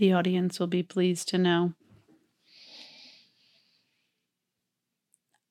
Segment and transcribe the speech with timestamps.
[0.00, 1.74] The audience will be pleased to know.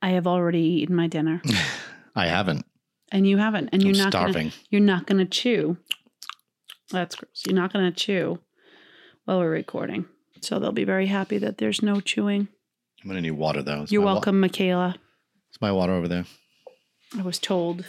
[0.01, 1.43] I have already eaten my dinner,
[2.15, 2.65] I haven't.
[3.11, 4.51] and you haven't, and you're I'm not gonna, starving.
[4.71, 5.77] you're not going to chew.
[6.89, 7.43] That's gross.
[7.45, 8.39] You're not going to chew
[9.25, 10.05] while we're recording,
[10.41, 12.47] so they'll be very happy that there's no chewing.
[13.03, 13.83] I'm gonna need water though.
[13.83, 14.95] Is You're my wa- welcome, Michaela.
[15.51, 16.25] It's my water over there?
[17.15, 17.85] I was told,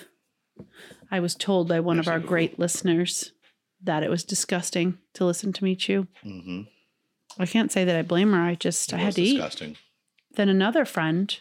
[1.10, 3.32] I was told by one of our great listeners
[3.82, 6.06] that it was disgusting to listen to me chew.
[6.24, 6.62] Mm-hmm.
[7.38, 8.40] I can't say that I blame her.
[8.40, 9.32] I just I had to eat.
[9.34, 9.76] disgusting.
[10.36, 11.36] Then another friend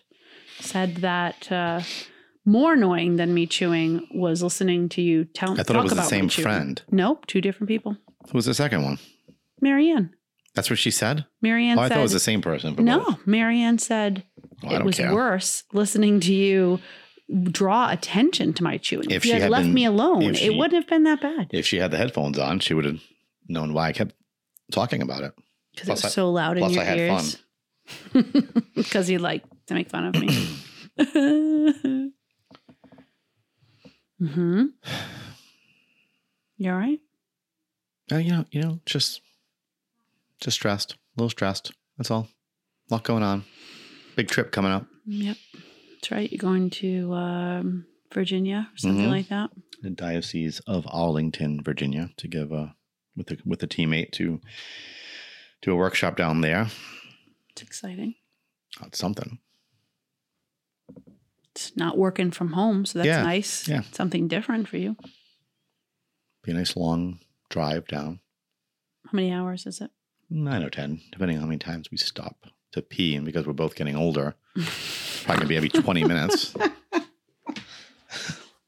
[0.59, 1.81] said that uh,
[2.45, 5.53] more annoying than me chewing was listening to you tell.
[5.53, 6.81] I thought talk it was the same friend.
[6.91, 7.97] Nope, two different people.
[8.31, 8.99] Who was the second one?
[9.61, 10.13] Marianne.
[10.55, 11.25] That's what she said.
[11.41, 11.93] Marianne Oh, I said.
[11.95, 12.75] thought it was the same person.
[12.79, 13.27] no, both.
[13.27, 14.23] Marianne said
[14.63, 15.13] Well, it was care.
[15.13, 16.79] worse listening to you
[17.43, 19.09] draw attention to my chewing.
[19.11, 21.03] If If, you she had, had left been- me alone, if it wouldn't have been
[21.03, 23.01] that bad If she had the headphones on, she would have
[23.47, 24.15] known why I kept
[24.71, 25.33] talking about it.
[25.73, 27.37] because it was I- so loud in your I ears.
[28.75, 30.29] Because you like to make fun of me.
[34.19, 34.65] hmm
[36.57, 36.99] You all right?
[38.11, 39.21] Uh, you know, you know, just
[40.41, 41.71] just stressed, a little stressed.
[41.97, 42.27] That's all.
[42.89, 43.43] A lot going on.
[44.15, 44.85] Big trip coming up.
[45.05, 45.37] Yep.
[46.01, 46.31] That's right.
[46.31, 49.09] You're going to um, Virginia or something Mhm.
[49.11, 49.51] like that.
[49.81, 52.75] The Diocese of Arlington, Virginia, to give a
[53.15, 54.39] with a with a teammate to
[55.61, 56.67] do a workshop down there.
[57.51, 58.15] It's exciting.
[58.81, 59.39] That's something.
[61.51, 63.67] It's not working from home, so that's Yeah, nice.
[63.67, 63.81] yeah.
[63.91, 64.95] Something different for you.
[66.43, 67.19] Be a nice long
[67.49, 68.19] drive down.
[69.05, 69.91] How many hours is it?
[70.29, 73.15] Nine or ten, depending on how many times we stop to pee.
[73.15, 74.35] And because we're both getting older,
[75.23, 76.53] probably gonna be every twenty minutes.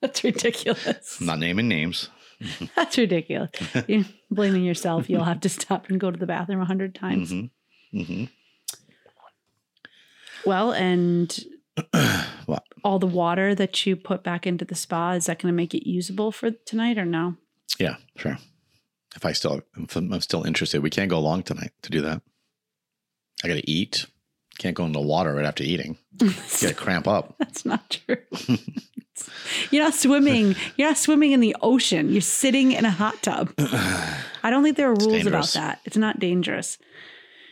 [0.02, 1.19] That's ridiculous.
[1.19, 2.09] I'm not naming names.
[2.75, 3.52] That's ridiculous.
[3.88, 5.09] You're blaming yourself.
[5.09, 7.29] You'll have to stop and go to the bathroom a hundred times.
[7.31, 7.45] hmm
[7.91, 8.23] hmm
[10.45, 11.38] Well, and
[12.47, 12.63] What?
[12.83, 15.73] all the water that you put back into the spa is that going to make
[15.75, 17.35] it usable for tonight or no?
[17.79, 18.38] Yeah, sure.
[19.16, 22.22] If I still, if I'm still interested, we can't go long tonight to do that.
[23.44, 24.07] I got to eat.
[24.61, 25.97] Can't go in the water right after eating.
[26.22, 26.29] You
[26.59, 27.33] Get a cramp up.
[27.39, 28.17] That's not true.
[29.72, 30.55] You're not swimming.
[30.77, 32.11] You're not swimming in the ocean.
[32.11, 33.51] You're sitting in a hot tub.
[33.57, 35.79] I don't think there are rules about that.
[35.83, 36.77] It's not dangerous.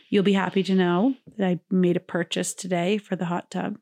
[0.08, 3.78] You'll be happy to know that I made a purchase today for the hot tub.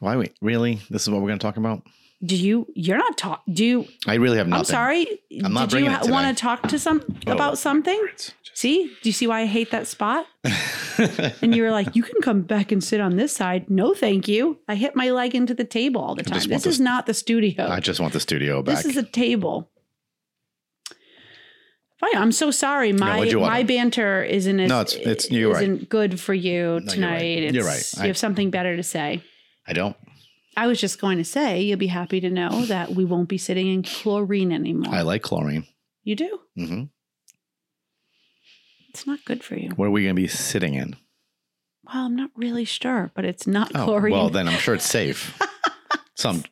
[0.00, 0.34] Why wait?
[0.40, 0.80] Really?
[0.90, 1.86] This is what we're going to talk about?
[2.24, 2.66] Do you?
[2.74, 3.42] You're not talk.
[3.52, 3.86] Do you?
[4.06, 4.60] I really have nothing.
[4.60, 5.06] I'm sorry.
[5.44, 7.32] I'm not Did you bringing it want to talk to some Oh.
[7.32, 8.00] about something?
[8.16, 8.84] Just- See?
[9.02, 10.26] Do you see why I hate that spot?
[11.40, 13.70] And you were like, you can come back and sit on this side.
[13.70, 14.58] No, thank you.
[14.68, 16.38] I hit my leg into the table all the time.
[16.38, 17.66] This want is not the studio.
[17.66, 18.76] I just want the studio back.
[18.76, 19.70] This is a table.
[21.98, 22.16] Fine.
[22.16, 22.92] I'm so sorry.
[22.92, 23.50] My what'd you order?
[23.50, 25.62] my banter isn't as No, it's- it's- you're right.
[25.62, 26.88] isn't good for you you're right.
[26.88, 27.42] tonight.
[27.44, 27.92] It's, You're right.
[27.96, 29.22] You I- have something better to say.
[29.66, 29.96] I don't.
[30.56, 33.38] I was just going to say you'll be happy to know that we won't be
[33.38, 34.94] sitting in chlorine anymore.
[34.94, 35.66] I like chlorine.
[36.04, 36.40] you do.
[36.56, 36.82] hmm
[38.90, 39.70] It's not good for you.
[39.70, 40.96] What are we going to be sitting in?
[41.84, 44.12] Well, I'm not really sure, but it's not Oh, chlorine.
[44.12, 45.36] well, then I'm sure it's safe.
[46.14, 46.44] some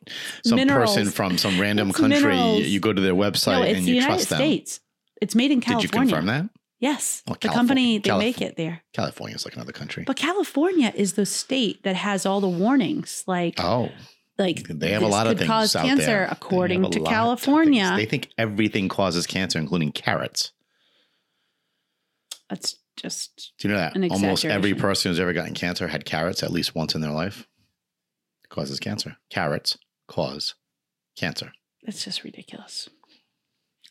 [0.43, 0.95] some Minerals.
[0.95, 2.19] person from some random It's country.
[2.21, 2.67] minerals.
[2.67, 4.37] You go to their website no, and the you United trust them.
[4.39, 4.79] States.
[5.21, 5.87] It's made in California.
[5.87, 6.49] Did you confirm that?
[6.81, 8.27] Yes, the company they California.
[8.27, 8.81] make it there.
[8.91, 10.03] California is like another country.
[10.03, 13.91] But California is the state that has all the warnings, like oh,
[14.39, 16.27] like they have a lot of things cause out cancer, there.
[16.31, 17.93] According to California.
[17.95, 20.53] They think everything causes cancer, including carrots.
[22.49, 26.41] That's just Do you know that almost every person who's ever gotten cancer had carrots
[26.41, 27.47] at least once in their life?
[28.43, 29.17] It causes cancer.
[29.29, 29.77] Carrots
[30.07, 30.55] cause
[31.15, 31.51] cancer.
[31.83, 32.89] it's just ridiculous.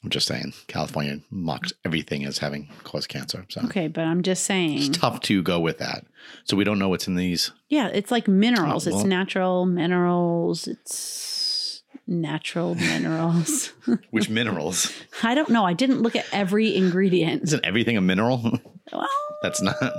[0.02, 3.44] I'm just saying, California mocks everything as having caused cancer.
[3.50, 4.78] So Okay, but I'm just saying.
[4.78, 6.06] it's tough to go with that.
[6.44, 7.52] So we don't know what's in these.
[7.68, 8.86] Yeah, it's like minerals.
[8.86, 9.00] Oh, well.
[9.00, 10.66] It's natural minerals.
[10.66, 13.72] It's natural minerals.
[14.10, 14.90] Which minerals?
[15.22, 15.64] I don't know.
[15.66, 17.42] I didn't look at every ingredient.
[17.44, 18.58] Isn't everything a mineral?
[18.92, 19.06] Well,
[19.42, 19.92] That's not a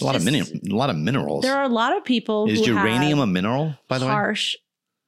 [0.00, 0.24] lot of just-
[0.54, 1.42] min- a lot of minerals.
[1.44, 4.12] There are a lot of people Is uranium a mineral, by the way?
[4.12, 4.56] harsh.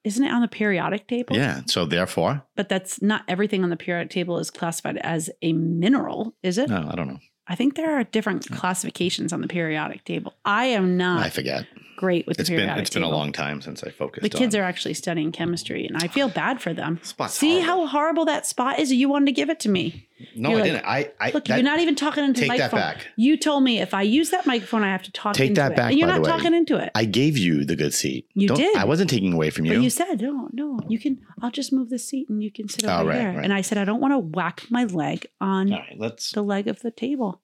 [0.05, 1.37] Isn't it on the periodic table?
[1.37, 1.61] Yeah.
[1.67, 6.35] So therefore, But that's not everything on the periodic table is classified as a mineral,
[6.43, 6.69] is it?
[6.71, 7.19] no, I don't know.
[7.47, 10.35] I think there are different classifications on the periodic table.
[10.45, 11.67] I am not I forget.
[12.03, 14.23] Great with It's the been periodic it's been a long time since I focused.
[14.25, 14.61] The kids on.
[14.61, 16.99] are actually studying chemistry, and I feel bad for them.
[17.03, 17.87] Spot's See horrible.
[17.87, 18.93] how horrible that spot is?
[18.93, 20.09] You wanted to give it to me.
[20.37, 20.85] No, you're I like, didn't.
[20.87, 22.81] I, I Look, that- you're not even talking into the take that microphone.
[22.99, 23.07] back.
[23.17, 25.73] You told me if I use that microphone, I have to talk Take into that
[25.73, 25.77] it.
[25.77, 26.37] back, and you're not the way.
[26.37, 26.91] talking into it.
[26.95, 28.29] I gave you the good seat.
[28.35, 28.77] You did.
[28.77, 29.75] I wasn't taking away from you.
[29.75, 32.69] But you said, no, no, you can, I'll just move the seat and you can
[32.69, 33.33] sit oh, over Oh, right, there.
[33.35, 33.45] right.
[33.45, 36.81] And I said, I don't want to whack my leg on right, the leg of
[36.81, 37.41] the table.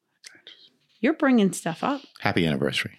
[1.00, 2.00] You're bringing stuff up.
[2.20, 2.99] Happy anniversary.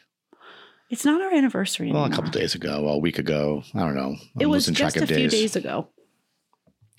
[0.90, 2.16] It's not our anniversary Well, a anymore.
[2.16, 3.64] couple days ago, a week ago.
[3.76, 4.16] I don't know.
[4.36, 5.88] I'm It was just a few days ago.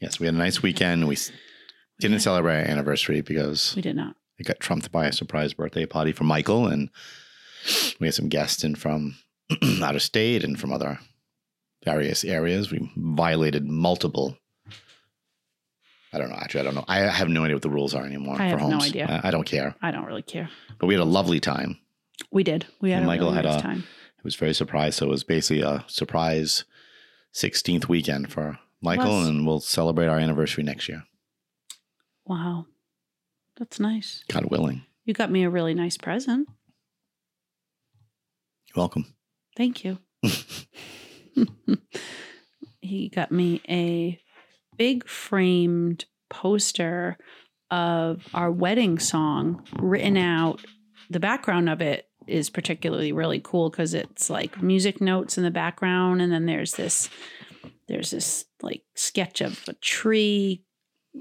[0.00, 1.08] Yes, we had a nice weekend.
[1.08, 1.16] We
[1.98, 4.14] didn't celebrate our anniversary because We did not.
[4.38, 6.88] it got trumped by a surprise birthday party for Michael, and
[7.98, 9.16] we had some guests in from
[9.82, 11.00] out of state and from other
[11.84, 12.70] various areas.
[12.70, 14.36] We violated multiple.
[16.12, 16.36] I don't know.
[16.36, 16.84] Actually, I don't know.
[16.88, 19.20] I have no idea what the rules are anymore I for have no idea.
[19.22, 19.74] I, I don't care.
[19.82, 20.48] I don't really care.
[20.78, 21.78] But we had a lovely time.
[22.30, 22.66] We did.
[22.80, 23.84] We had Michael really had nice a- time.
[24.18, 24.98] It was very surprised.
[24.98, 26.64] So it was basically a surprise
[27.34, 29.28] 16th weekend for Michael, Was.
[29.28, 31.04] and we'll celebrate our anniversary next year.
[32.26, 32.66] Wow.
[33.58, 34.24] That's nice.
[34.28, 34.84] God willing.
[35.04, 36.48] You got me a really nice present.
[38.68, 39.14] You're welcome.
[39.56, 39.98] Thank you.
[42.80, 44.20] he got me a
[44.76, 47.16] big framed poster
[47.70, 50.64] of our wedding song written out.
[51.08, 55.50] The background of it is particularly really cool because it's like music notes in the
[55.50, 57.10] background, and then there's this
[57.88, 60.64] there's this like sketch of a tree,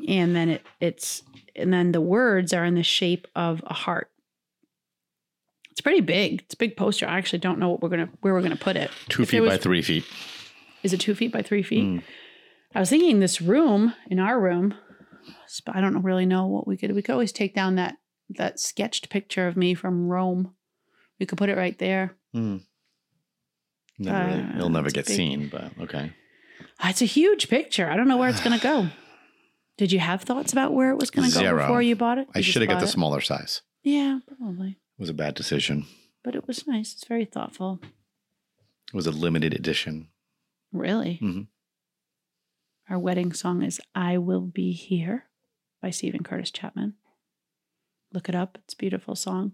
[0.07, 1.23] and then it it's
[1.56, 4.09] and then the words are in the shape of a heart.
[5.71, 6.41] It's pretty big.
[6.41, 7.07] It's a big poster.
[7.07, 8.91] I actually don't know what we're gonna where we're gonna put it.
[9.09, 10.05] Two If feet there by three feet.
[10.83, 11.85] Is it two feet by three feet?
[11.85, 12.03] Mm.
[12.75, 14.75] I was thinking this room in our room.
[15.67, 16.94] I don't really know what we could.
[16.94, 17.95] We could always take down that
[18.29, 20.53] that sketched picture of me from Rome.
[21.19, 22.16] We could put it right there.
[22.36, 22.63] Mm.
[23.98, 25.16] Never really, Uh, it'll never get big.
[25.16, 26.13] seen, but okay.
[26.80, 27.89] Ah, It's a huge picture.
[27.89, 28.89] I don't know where it's going to go.
[29.77, 32.27] Did you have thoughts about where it was going to go before you bought it?
[32.33, 32.89] I You just should have got the it?
[32.89, 33.62] smaller size.
[33.83, 34.71] Yeah, probably.
[34.71, 35.86] It was a bad decision.
[36.24, 36.94] But it was nice.
[36.94, 37.80] It's very thoughtful.
[37.83, 40.10] It was a limited edition.
[40.72, 41.19] Really.
[41.22, 41.48] Mhm.
[42.89, 45.30] Our wedding song is I Will Be Here
[45.81, 46.95] by Steven Curtis Chapman.
[48.12, 48.57] Look it up.
[48.63, 49.54] It's a beautiful song.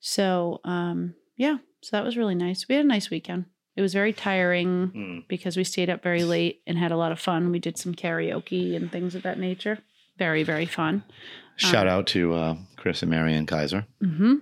[0.00, 2.66] So, um, yeah, so that was really nice.
[2.68, 3.46] We had a nice weekend.
[3.76, 5.28] It was very tiring Mm.
[5.28, 7.50] because we stayed up very late and had a lot of fun.
[7.50, 9.78] We did some karaoke and things of that nature.
[10.18, 11.02] Very, very fun.
[11.56, 13.86] Shout Um, out to uh, Chris and Marianne Kaiser.
[14.02, 14.34] Mm-hmm.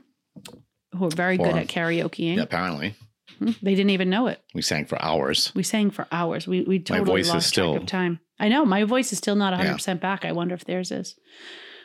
[0.96, 2.36] Who are very good at karaokeing.
[2.36, 2.94] Yeah, apparently.
[3.40, 3.58] Mhm.
[3.60, 4.40] They didn't even know it.
[4.54, 5.50] We sang for hours.
[5.56, 6.46] We sang for hours.
[6.46, 8.20] We we totally voice is lost still- track of time.
[8.38, 9.74] I know my voice is still not 100 Yeah.
[9.74, 10.24] percent back.
[10.24, 11.16] I wonder if theirs is.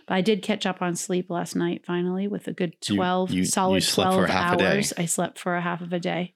[0.09, 1.85] But I did catch up on sleep last night.
[1.85, 4.65] Finally, with a good 12 you- you solid slept for 12 half a day.
[4.77, 4.93] hours.
[4.97, 6.33] I slept for a half of a day.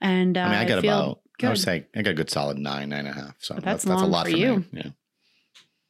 [0.00, 1.58] And uh, I mean, I got feel about, I would good.
[1.62, 3.36] say, I got a good solid nine, nine and a half.
[3.38, 4.56] So that's, that's that's, a lot for for, you.
[4.58, 4.66] me.
[4.72, 4.90] Yeah.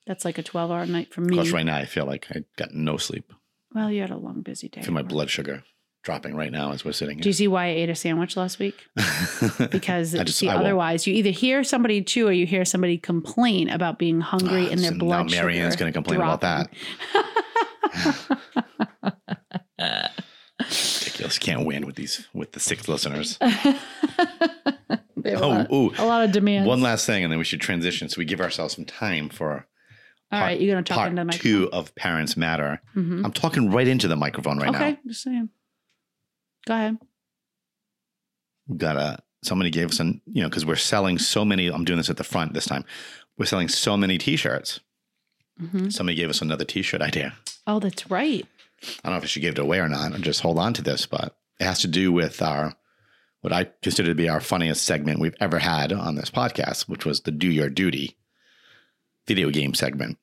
[0.06, 1.34] That's like a 12 hour night for me.
[1.34, 3.32] course, right now I feel like I got no sleep.
[3.74, 4.82] Well, you had a long, busy day.
[4.82, 5.64] I feel my blood sugar
[6.04, 7.22] dropping right now as we're sitting here.
[7.22, 8.74] Do you see why I ate a sandwich last week?
[9.70, 13.98] Because just- see, otherwise, you either hear somebody chew or you hear somebody complain about
[13.98, 16.70] being hungry Ah, and their so blood now Marianne's going to complain about that.
[20.60, 21.38] Ridiculous.
[21.38, 23.38] Can't win with these with the six listeners.
[23.40, 23.76] Have
[25.24, 25.92] a, Oh, lot, ooh.
[25.98, 26.66] a lot of demand.
[26.66, 29.66] One last thing, and then we should transition so we give ourselves some time for
[30.30, 32.80] All right, you're going to talk into the two of Parents Matter.
[32.94, 33.24] Mhm.
[33.24, 34.86] I'm talking right into the microphone right okay, now.
[34.88, 35.48] Okay, just saying.
[36.66, 36.96] Go ahead.
[38.68, 41.68] We got a somebody gave us an you know because we're selling so many.
[41.68, 42.84] I'm doing this at the front this time.
[43.36, 44.80] We're selling so many T-shirts.
[45.60, 45.92] Mhm.
[45.92, 47.34] Somebody gave us another T-shirt idea.
[47.66, 48.46] Oh, that's right.
[48.82, 50.72] I don't know if I should give it away or not, or just hold on
[50.74, 52.74] to this, but it has to do with our
[53.40, 57.04] what I consider to be our funniest segment we've ever had on this podcast, which
[57.04, 58.16] was the Do Your Duty
[59.26, 60.16] video game segment.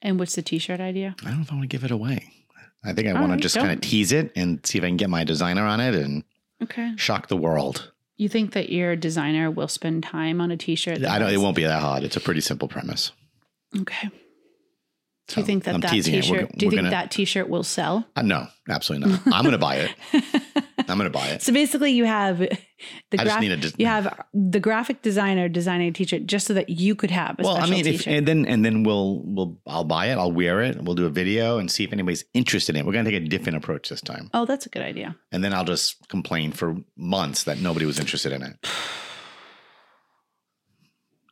[0.00, 1.14] And what's the T-shirt idea?
[1.20, 2.41] I don't know if I want to give it away.
[2.84, 4.96] I think I want to just kind of tease it and see if I can
[4.96, 6.24] get my designer on it and
[6.62, 6.92] Okay.
[6.96, 7.92] shock the world.
[8.16, 11.04] You think that your designer will spend time on a T-shirt?
[11.04, 11.32] I don't.
[11.32, 12.04] It won't be that hard.
[12.04, 13.12] It's a pretty simple premise.
[13.80, 14.10] Okay.
[15.28, 16.14] Do you think that I'm that teasing.
[16.20, 16.30] T-shirt?
[16.30, 18.04] We're, do you think gonna, that T-shirt will sell?
[18.16, 19.20] Uh, no, absolutely not.
[19.26, 19.94] I'm going to buy it.
[20.88, 21.42] I'm going to buy it.
[21.42, 22.48] So basically, you have the
[23.12, 23.40] I just graphic.
[23.40, 23.56] need a.
[23.56, 27.38] des- you have the graphic designer designing a T-shirt just so that you could have
[27.38, 30.18] a well, I mean, if, and then and then we'll we'll I'll buy it.
[30.18, 30.82] I'll wear it.
[30.82, 32.86] We'll do a video and see if anybody's interested in it.
[32.86, 35.16] We're going to take a different approach this time, oh, that's a good idea.
[35.30, 38.56] and then I'll just complain for months that nobody was interested in it.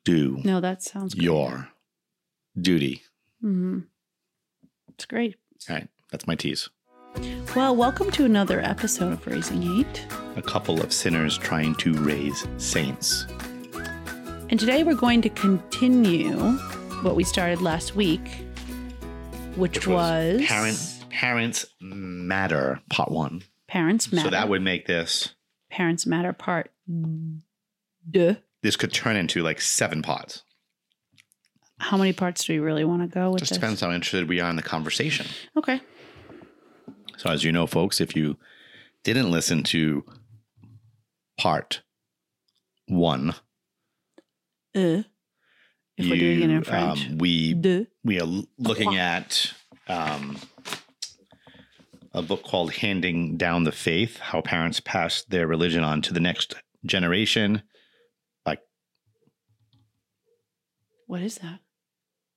[0.04, 1.22] Do No, that sounds good.
[1.24, 1.68] your
[2.58, 3.02] duty.
[3.40, 3.80] Hmm
[4.90, 5.36] It's great.
[5.68, 6.68] All right, that's my tease.
[7.56, 10.06] Well, welcome to another episode of Raising Eight.
[10.36, 13.26] A couple of sinners trying to raise saints.
[14.48, 16.36] And today we're going to continue
[17.02, 18.28] what we started last week,
[19.56, 23.42] which, Which was, was parents parents matter part one.
[23.66, 24.26] Parents Matter.
[24.26, 25.34] So that would make this
[25.70, 26.72] Parents Matter Part
[28.10, 28.34] Duh.
[28.62, 30.42] this could turn into like seven pods.
[31.80, 33.58] How many parts do we really want to go with Just this?
[33.58, 35.26] depends how interested we are in the conversation.
[35.56, 35.80] Okay.
[37.16, 38.36] So, as you know, folks, if you
[39.02, 40.04] didn't listen to
[41.38, 41.82] part
[42.86, 43.30] one,
[44.74, 45.02] Uh,
[45.96, 47.06] if we're doing it in French.
[47.08, 47.86] um, we De.
[48.04, 49.52] we are looking at
[49.88, 50.38] um,
[52.12, 56.20] a book called "Handing Down the Faith: How Parents Pass Their Religion On to the
[56.20, 56.54] Next
[56.86, 57.62] Generation."
[58.44, 58.58] by
[61.06, 61.60] What is that?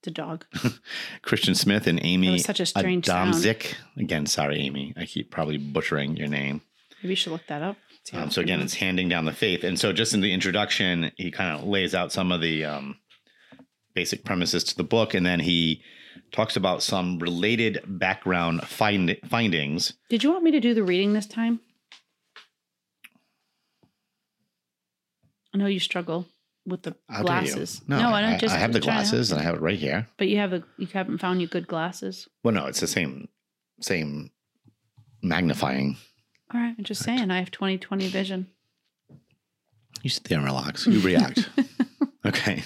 [0.03, 0.45] The dog.
[1.22, 3.33] Christian Smith and Amy such a strange sound.
[3.33, 3.75] Adamczyk.
[3.98, 4.93] Again, sorry, Amy.
[4.98, 6.62] I keep probably butchering your name.
[7.01, 7.77] Maybe you should look that up.
[8.12, 9.63] Um, so again, it's handing down the faith.
[9.63, 12.98] And so just in the introduction, he kind of lays out some of the um,
[13.93, 15.81] basic premises to the book, and then he
[16.33, 19.93] talks about some related background find- findings.
[20.10, 21.62] Did you want me to do the reading this time?
[25.53, 26.25] I know you struggle
[26.65, 27.82] with the I'll glasses.
[27.88, 29.55] No, I I, don't just I have the trying to help glasses, and I have
[29.55, 30.08] it right here.
[30.17, 32.27] But you have a you haven't found you good glasses.
[32.43, 33.27] Well, no, it's the same
[33.82, 34.32] same
[35.22, 35.98] magnifying.
[36.53, 38.48] All right, I'm just saying I have 20/20 vision.
[40.01, 40.86] You sit there and relax.
[40.86, 41.50] You react.
[42.25, 42.63] okay.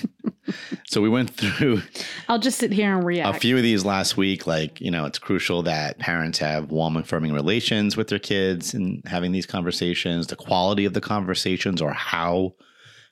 [0.87, 1.81] So we went through
[2.29, 3.35] I'll just sit here and react.
[3.35, 6.95] a few of these last week like you know it's crucial that parents have warm
[6.95, 11.91] affirming relations with their kids and having these conversations the quality of the conversations or
[11.91, 12.53] how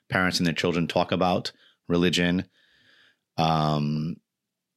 [0.08, 1.52] parents and their children talk about
[1.88, 2.46] religion
[3.36, 4.16] um,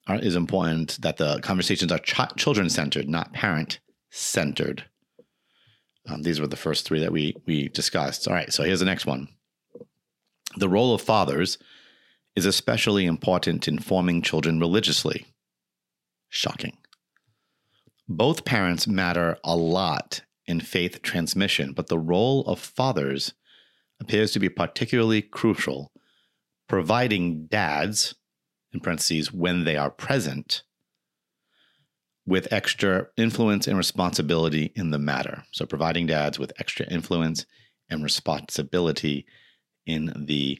[0.08, 4.86] are, is important that the conversations are ch- children centered not parent centered
[6.08, 8.86] um, these were the first three that we we discussed all right so here's the
[8.86, 9.28] next one
[10.58, 11.58] the role of fathers
[12.36, 15.26] is especially important in forming children religiously.
[16.30, 16.78] Shocking.
[18.08, 23.34] Both parents matter a lot in faith transmission, but the role of fathers
[24.02, 25.92] appears to be particularly crucial,
[26.68, 28.16] providing dads,
[28.72, 30.64] in parentheses, when they are present,
[32.26, 35.44] with extra influence and responsibility in the matter.
[35.52, 37.46] So, providing dads with extra influence
[37.90, 39.26] and responsibility
[39.86, 40.60] in the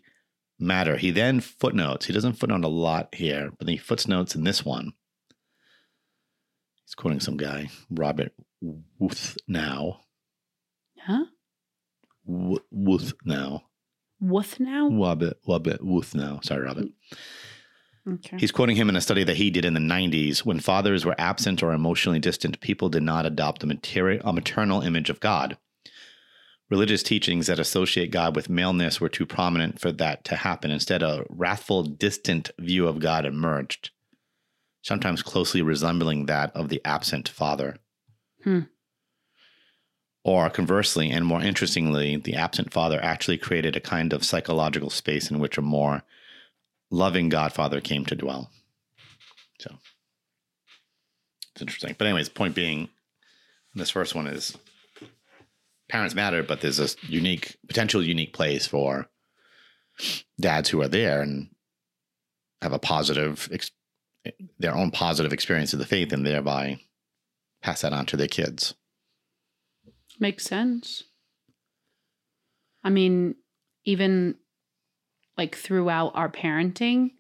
[0.60, 0.98] matter.
[0.98, 2.08] He then footnotes.
[2.08, 4.94] He doesn't footnote a lot here, but he footnotes in this one.
[6.86, 8.34] He's quoting some guy, Robert
[9.00, 10.02] Wuth now.
[11.06, 11.26] huh?
[12.30, 13.64] Wuth now.
[14.20, 14.90] What now?
[14.90, 16.44] Robert, Robert Wuthnow.
[16.44, 16.88] Sorry, Robert.
[18.08, 18.38] Okay.
[18.38, 20.40] He's quoting him in a study that he did in the 90s.
[20.40, 24.82] When fathers were absent or emotionally distant, people did not adopt a, materi- a maternal
[24.82, 25.58] image of God.
[26.70, 30.70] Religious teachings that associate God with maleness were too prominent for that to happen.
[30.70, 33.92] Instead, a wrathful, distant view of God emerged,
[34.82, 37.78] sometimes closely resembling that of the absent father.
[38.44, 38.62] Hmm.
[40.24, 45.32] Or conversely, and more interestingly, the absent father actually created a kind of psychological space
[45.32, 46.04] in which a more
[46.92, 48.52] loving Godfather came to dwell.
[49.60, 49.76] So
[51.54, 51.96] it's interesting.
[51.98, 52.90] But anyways, point being,
[53.76, 54.58] this first one is
[55.90, 59.10] parents matter, but there's a unique, potential unique place for
[60.40, 61.50] dads who are there and
[62.62, 63.72] have a positive, ex-
[64.58, 66.80] their own positive experience of the faith, and thereby
[67.62, 68.74] pass that on to their kids.
[70.20, 71.04] Makes sense.
[72.84, 73.36] I mean,
[73.86, 74.36] even
[75.38, 77.12] like throughout our parenting,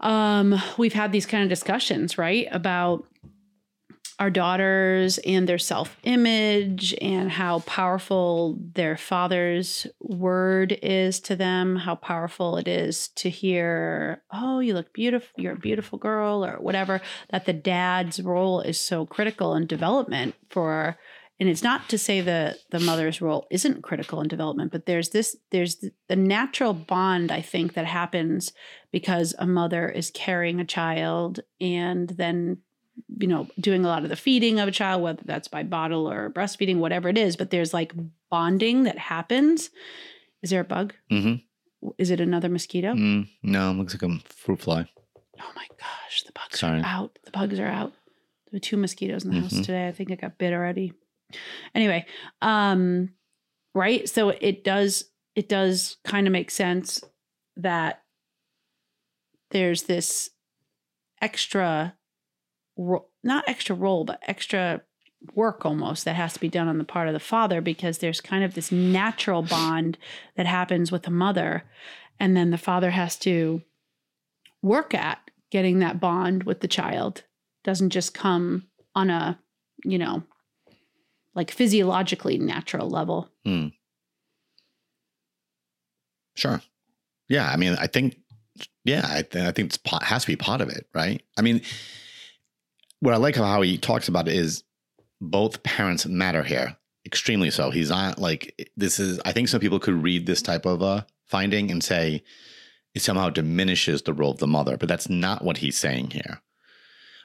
[0.00, 2.46] um, we've had these kind of discussions, right?
[2.50, 3.04] About
[4.18, 11.76] our daughters and their self image and how powerful their father's word is to them,
[11.76, 16.54] how powerful it is to hear, oh, you look beautiful, you're a beautiful girl, or
[16.54, 20.98] whatever, that the dad's role is so critical in development for
[21.40, 25.10] and it's not to say that the mother's role isn't critical in development but there's
[25.10, 28.52] this there's the natural bond i think that happens
[28.92, 32.58] because a mother is carrying a child and then
[33.18, 36.10] you know doing a lot of the feeding of a child whether that's by bottle
[36.10, 37.92] or breastfeeding whatever it is but there's like
[38.30, 39.70] bonding that happens
[40.42, 41.90] is there a bug Mm-hmm.
[41.98, 44.86] is it another mosquito Mm, no, looks like a fruit fly.
[45.40, 46.80] oh my gosh the bugs Sorry.
[46.80, 47.92] are out the bugs are out
[48.50, 49.64] there were two mosquitoes in the house Mhm.
[49.64, 50.92] today i think i got bit already
[51.74, 52.04] anyway
[52.42, 53.10] um
[53.78, 54.08] right?
[54.08, 55.04] So it does
[55.34, 57.02] it does kind of make sense
[57.56, 58.02] that
[59.50, 60.30] there's this
[61.22, 61.94] extra
[62.76, 64.82] ro- not extra role but extra
[65.34, 68.20] work almost that has to be done on the part of the father because there's
[68.20, 69.98] kind of this natural bond
[70.36, 71.64] that happens with the mother
[72.20, 73.62] and then the father has to
[74.62, 75.18] work at
[75.50, 77.22] getting that bond with the child.
[77.64, 79.38] Doesn't just come on a
[79.84, 80.24] you know
[81.38, 83.30] like physiologically natural level
[86.34, 86.60] Sure.
[87.28, 88.16] Yeah, I mean, I think
[88.84, 91.22] Yeah, I, th- I think part, has to be part of it, right?
[91.36, 91.62] I mean,
[93.00, 94.64] what I like of how he talks about it is
[95.20, 96.76] both parents matter here,
[97.06, 97.70] extremely so.
[97.70, 99.20] He's not like this is.
[99.24, 102.22] I think some people could read this type of uh, finding and say
[102.94, 106.40] it somehow diminishes the role of the mother, but that's not what he's saying here.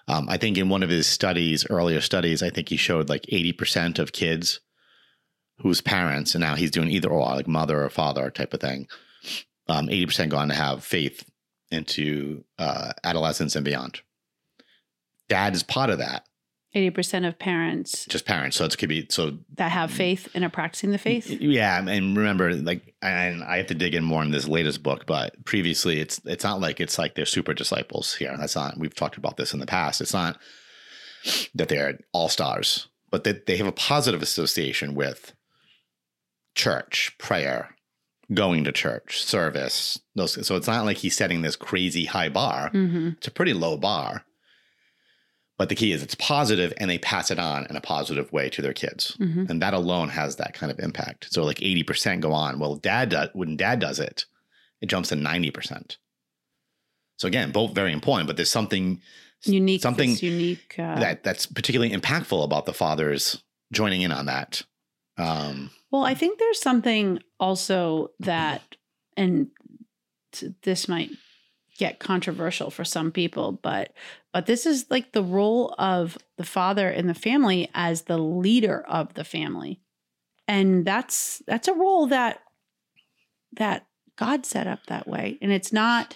[0.07, 3.25] Um, I think in one of his studies, earlier studies, I think he showed like
[3.29, 4.59] eighty percent of kids
[5.59, 8.87] whose parents, and now he's doing either or, like mother or father type of thing.
[9.69, 11.23] Um, eighty percent go on to have faith
[11.71, 14.01] into uh, adolescence and beyond.
[15.29, 16.25] Dad is part of that,
[16.75, 18.57] 80% of parents just parents.
[18.57, 19.37] So it could be so.
[19.57, 21.29] that have faith and are practicing the faith.
[21.29, 25.05] Yeah, and remember, like, and I have to dig in more in this latest book,
[25.05, 28.35] but previously, it's it's not like it's like they're super disciples here.
[28.37, 28.77] That's not.
[28.79, 30.01] We've talked about this in the past.
[30.01, 30.39] It's not
[31.53, 35.33] that they're all stars, but that they have a positive association with
[36.55, 37.75] church, prayer,
[38.33, 39.99] going to church, service.
[40.15, 40.45] Those.
[40.45, 42.69] So it's not like he's setting this crazy high bar.
[42.69, 44.25] hmm It's a pretty low bar.
[45.57, 48.49] But the key is it's positive and they pass it on in a positive way
[48.49, 49.15] to their kids.
[49.17, 51.27] hmm And that alone has that kind of impact.
[51.31, 52.59] So like 80% go on.
[52.59, 54.25] Well, dad does, when dad does it,
[54.81, 55.97] it jumps to 90%.
[57.17, 58.99] So again, both very important, but there's something
[59.45, 59.81] Unique.
[59.81, 60.75] Something unique.
[60.79, 63.43] Uh, that that's particularly impactful about the fathers
[63.73, 64.61] joining in on that.
[65.17, 68.61] Um, Well, I think there's something also that,
[69.17, 69.49] and
[70.63, 71.09] this might
[71.77, 73.93] get controversial for some people, but
[74.31, 78.83] but this is like the role of the father in the family as the leader
[78.87, 79.79] of the family,
[80.47, 82.41] and that's that's a role that
[83.53, 83.87] that
[84.17, 86.15] God set up that way, and it's not.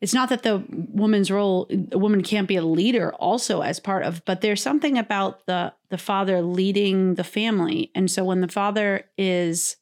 [0.00, 4.02] It's not that the woman's role, a woman can't be a leader also as part
[4.02, 7.90] of, but there's something about the the father leading the family.
[7.94, 9.76] And so when the father is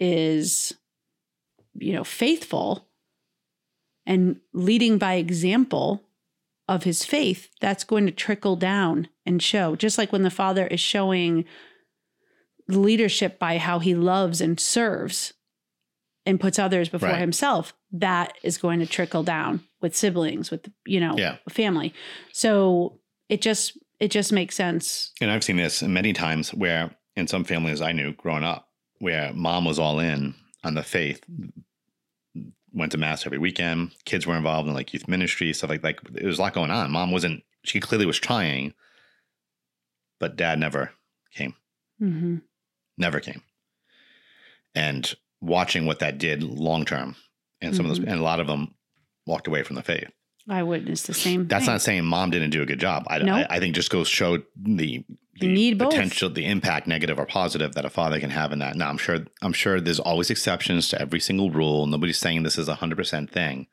[0.00, 0.72] is
[1.74, 2.86] you know faithful
[4.06, 6.02] and leading by example
[6.68, 9.76] of his faith, that's going to trickle down and show.
[9.76, 11.44] Just like when the father is showing
[12.68, 15.32] leadership by how he loves and serves
[16.24, 17.20] and puts others before Right.
[17.20, 21.36] himself, that is going to trickle down with siblings, with you know, Yeah.
[21.48, 21.94] family.
[22.32, 25.12] So it just it just makes sense.
[25.22, 29.32] and I've seen this many times where in some families I knew growing up, where
[29.32, 31.24] mom was all in on the faith,
[32.76, 36.00] went to mass every weekend, kids were involved in like youth ministry, stuff like like
[36.10, 36.92] there was a lot going on.
[36.92, 38.74] Mom wasn't she clearly was trying,
[40.20, 40.92] but dad never
[41.32, 41.54] came.
[41.98, 42.36] hmm
[42.98, 43.42] never came.
[44.74, 47.16] And watching what that did long term,
[47.60, 48.74] and some of those, and a lot of them
[49.26, 50.08] walked away from the faith.
[50.48, 51.48] I witnessed the same.
[51.48, 51.72] That's thing.
[51.74, 53.04] not saying mom didn't do a good job.
[53.08, 53.34] I, No.
[53.34, 55.04] I, I think just goes show the
[55.40, 55.90] the You need both.
[55.90, 58.76] potential, the impact, negative or positive, that a father can have in that.
[58.76, 61.86] Now, I'm sure, I'm sure there's always exceptions to every single rule.
[61.86, 63.66] Nobody's saying this is a hundred percent thing.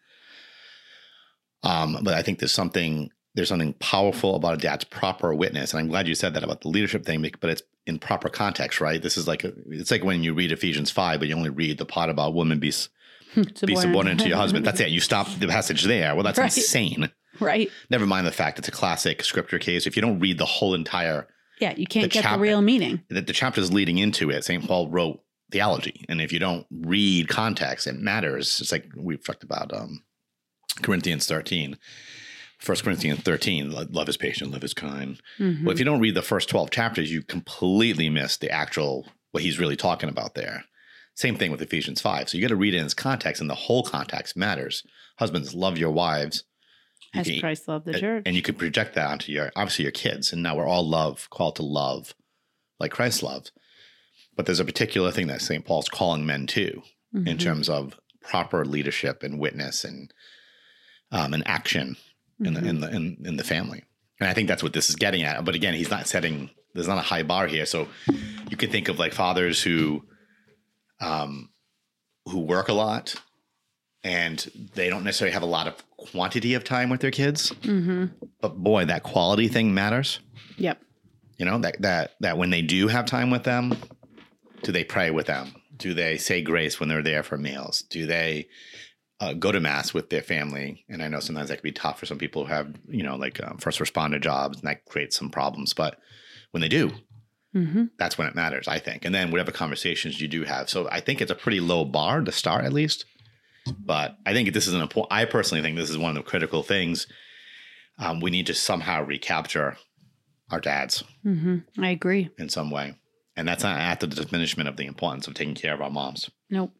[1.64, 5.80] Um, but I think there's something there's something powerful about a dad's proper witness, and
[5.80, 7.26] I'm glad you said that about the leadership thing.
[7.40, 9.02] But it's in proper context, right?
[9.02, 11.78] This is like a, it's like when you read Ephesians five, but you only read
[11.78, 12.72] the part about women be
[13.66, 14.66] be subordinate to your husband.
[14.66, 14.90] That's it.
[14.90, 16.14] You stop the passage there.
[16.16, 16.56] Well, that's Right.
[16.56, 17.10] insane.
[17.40, 17.70] right.
[17.90, 19.88] Never mind the fact it's a classic scripture case.
[19.88, 21.28] If you don't read the whole entire
[21.64, 23.02] Yeah, you can't The get chap- the real meaning.
[23.10, 24.66] that the chapters leading into it, St.
[24.68, 25.22] Paul wrote
[25.52, 26.04] theology.
[26.10, 28.60] And if you don't read context, it matters.
[28.60, 30.04] It's like we've talked about um,
[30.82, 31.78] Corinthians 13.
[32.66, 35.20] 1 Corinthians 13, love is patient, love is kind.
[35.38, 35.64] Mhm.
[35.64, 39.44] Well, if you don't read the first 12 chapters, you completely miss the actual, what
[39.44, 40.64] he's really talking about there.
[41.16, 42.30] Same thing with Ephesians 5.
[42.30, 44.82] So you got to read it in its context, and the whole context matters.
[45.20, 46.46] Husbands, love your wives.
[47.14, 48.24] You As can- Christ loved the church.
[48.26, 50.34] And you could project that onto your obviously your kids.
[50.34, 52.14] And now we're all love, called to love,
[52.80, 53.52] like Christ loved.
[54.36, 55.64] But there's a particular thing that St.
[55.64, 56.82] Paul's calling men to
[57.14, 57.40] in Mhm.
[57.40, 60.12] terms of proper leadership and witness and
[61.12, 61.96] um, and action
[62.40, 62.62] in Mhm.
[62.62, 63.84] the in the in, in the family.
[64.20, 65.46] And I think that's what this is getting at.
[65.46, 67.68] But again, he's not setting there's not a high bar here.
[67.68, 67.88] So
[68.50, 70.08] you can think of like fathers who
[71.00, 71.52] um
[72.26, 73.14] who work a lot
[74.04, 78.12] and they don't necessarily have a lot of quantity of time with their kids Mhm.
[78.42, 80.20] but boy, that quality thing matters.
[80.58, 80.82] Yep.
[81.38, 83.76] You know that that that when they do have time with them,
[84.64, 85.54] do they pray with them?
[85.76, 87.82] Do they say grace when they're there for meals?
[87.90, 88.48] Do they
[89.20, 90.86] uh, go to mass with their family?
[90.90, 93.16] And I know sometimes that can be tough for some people who have you know
[93.16, 95.74] like um, first responder jobs, and that creates some problems.
[95.74, 95.98] But
[96.52, 96.92] when they do,
[97.54, 99.06] hmm that's when it matters, I think.
[99.06, 100.70] And then whatever conversations you do have.
[100.70, 103.06] So I think it's a pretty low bar to start at least.
[103.80, 105.14] But I think this is an important.
[105.14, 107.08] I personally think this is one of the critical things.
[107.98, 109.78] Um, we need to somehow recapture
[110.52, 112.30] our dads hmm I agree.
[112.38, 112.96] in some way,
[113.36, 116.30] and that's not at the diminishment of the importance of taking care of our moms.
[116.50, 116.74] Nope.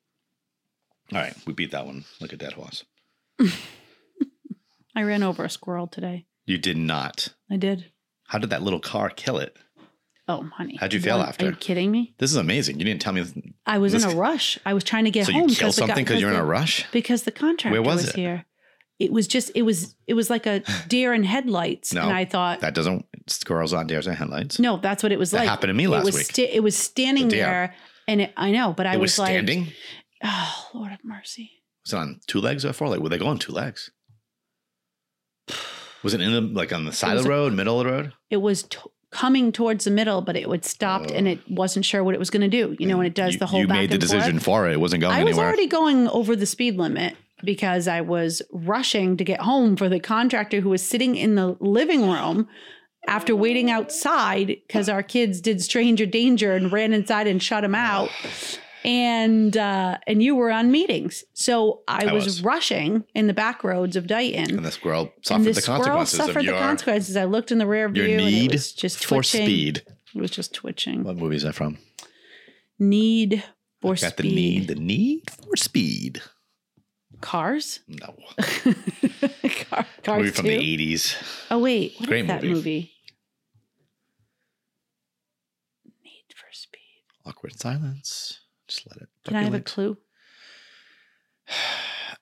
[1.12, 2.84] All right, we beat that one like a dead horse.
[4.96, 6.26] I ran over a squirrel today.
[6.46, 7.30] You did not.
[7.50, 7.92] I did.
[8.28, 9.56] How did that little car kill it?
[10.28, 10.78] Oh, honey.
[10.80, 11.28] How'd you feel What?
[11.30, 11.48] after?
[11.48, 12.16] Are you kidding me?
[12.18, 12.80] This is amazing.
[12.80, 13.26] You didn't tell me.
[13.66, 14.58] I was This- in a rush.
[14.66, 16.86] I was trying to get so home you killed something because you're in a rush?
[16.92, 18.16] because the contractor was was, it?
[18.16, 18.46] here.
[19.00, 22.24] It was just it was it was like a deer in headlights, No, and I
[22.26, 23.06] thought That doesn't.
[23.28, 24.60] Squirrels on dares in headlights.
[24.60, 25.50] no, that's what it was That like.
[25.50, 26.26] happened to me it last was week.
[26.26, 27.74] sta- it was standing The there,
[28.08, 29.72] and it, I know, but I it was, was standing.
[30.24, 31.52] oh Lord of mercy.
[31.86, 33.02] was it on two legs or four legs?
[33.02, 33.92] Were they going two legs?
[36.04, 37.92] Was it in the like on the side of the a- road, middle of the
[37.94, 38.14] road?
[38.30, 38.78] It was t-
[39.14, 41.54] coming towards the middle, but it would stopped, and it oh.
[41.56, 42.76] wasn't sure what it was going to do.
[42.80, 44.44] You know, when it does you, the whole You made the decision forth.
[44.44, 44.74] for it.
[44.74, 49.18] It wasn't going I was already going over the speed limit because I was rushing
[49.18, 52.48] to get home for the contractor who was sitting in the living room
[53.08, 57.76] after waiting outside because our kids did stranger danger and ran inside and shut him
[57.76, 58.10] out.
[58.86, 62.44] And uh, and you were on meetings, so I, I was, was.
[62.44, 64.56] rushing in the back roads of Dighton.
[64.58, 67.16] and the squirrel suffered the the consequences suffered of the your, consequences.
[67.16, 69.46] I looked in the rear view your and it need was just for twitching.
[69.46, 69.82] speed.
[70.14, 71.04] It was just twitching.
[71.06, 71.78] What movie is that from?
[72.78, 73.44] Need
[73.82, 74.18] for Got speed.
[74.18, 76.22] the need, the need for speed.
[77.22, 77.80] Cars.
[77.88, 78.16] No,
[79.70, 80.52] Car, cars movie from too?
[80.52, 81.16] the eighties.
[81.50, 82.54] Oh wait, what is Great that movie.
[82.54, 82.92] movie?
[86.04, 86.80] Need for Speed.
[87.26, 88.40] Awkward silence.
[88.74, 89.10] Just let it.
[89.26, 89.98] Can I have a clue?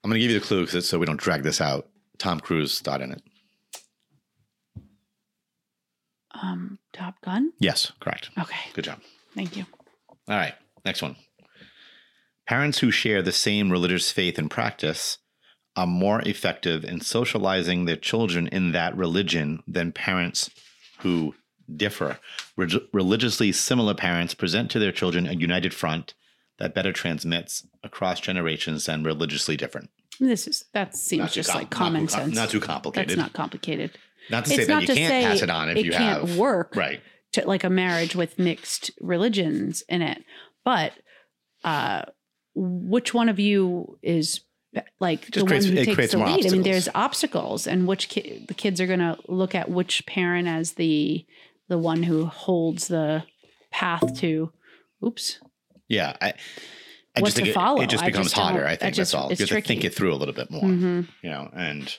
[0.03, 1.87] I'm going to give you the clue because so we don't drag this out.
[2.17, 3.21] Tom Cruise starred in it.
[6.33, 7.53] Um, Top Gun.
[7.59, 8.31] Yes, correct.
[8.37, 8.99] Okay, Good job.
[9.35, 9.65] thank you.
[10.27, 11.15] All right, next one.
[12.47, 15.19] Parents who share the same religious faith and practice
[15.75, 20.49] are more effective in socializing their children in that religion than parents
[20.99, 21.35] who
[21.73, 22.19] differ.
[22.57, 26.13] Reg- religiously similar parents present to their children a united front
[26.62, 29.89] that better transmits across generations than religiously different.
[30.19, 32.36] This is that seems Not just com- like not common com- sense.
[32.36, 33.10] Not too complicated.
[33.10, 33.91] That's not complicated.
[34.30, 35.91] Not to say it's that not you can't say pass it on if it you
[35.91, 36.38] can't have.
[36.38, 37.02] work Right.
[37.34, 40.24] to like a marriage with mixed religions in it.
[40.63, 40.93] But
[41.63, 42.04] uh,
[42.54, 44.41] which one of you is
[45.00, 46.45] like Just the creates- one who it takes creates the more lead?
[46.45, 50.06] I mean, there's obstacles, and which ki- the kids are going to look at which
[50.06, 51.26] parent as the
[51.67, 53.24] the one who holds the
[53.71, 54.52] path to.
[55.04, 55.39] Oops.
[55.91, 56.15] Yeah.
[56.21, 56.34] I,
[57.15, 57.82] I What just think to it, follow.
[57.82, 58.65] it just becomes just harder.
[58.65, 59.30] I think just- that's all.
[59.32, 60.62] You have to think it through a little bit more.
[60.62, 61.93] hmm you know, and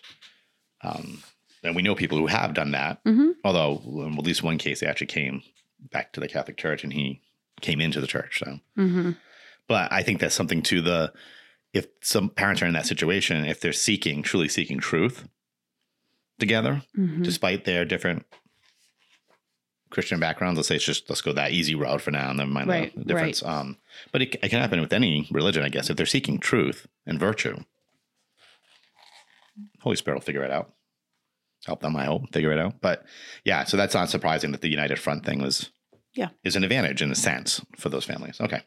[0.82, 1.22] um,
[1.62, 3.04] and we know people who have done that.
[3.04, 3.34] Mhm.
[3.44, 5.42] Although, in at least one case, they actually came
[5.90, 7.20] back to the Catholic Church, and he
[7.60, 8.40] came into the church.
[8.44, 9.10] So, hmm
[9.68, 11.12] but I think that's something to the
[11.72, 15.28] if some parents are in that situation, if they're seeking, truly seeking truth
[16.38, 18.24] together, hmm despite their different
[19.92, 22.50] Christian backgrounds, let's say it's just let's go that easy route for now, and then
[22.50, 23.42] mind Right, the difference.
[23.44, 23.76] Um,
[24.10, 27.20] but it, it can happen with any religion, I guess, if they're seeking truth and
[27.20, 27.58] virtue.
[29.80, 30.72] Holy Spirit will figure it out.
[31.66, 32.80] Help them, I hope, figure it out.
[32.80, 33.04] But
[33.44, 35.70] yeah, so that's not surprising that the United Front thing was
[36.14, 36.30] Yeah.
[36.42, 38.40] is an advantage in a sense for those families.
[38.40, 38.62] Okay.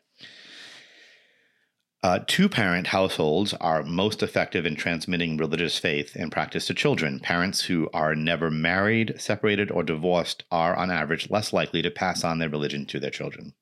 [2.05, 7.19] Uh, two parent households are most effective in transmitting religious faith and practice to children.
[7.19, 12.23] Parents who are never married, separated, or divorced are, on average, less likely to pass
[12.23, 13.55] on their religion to their children.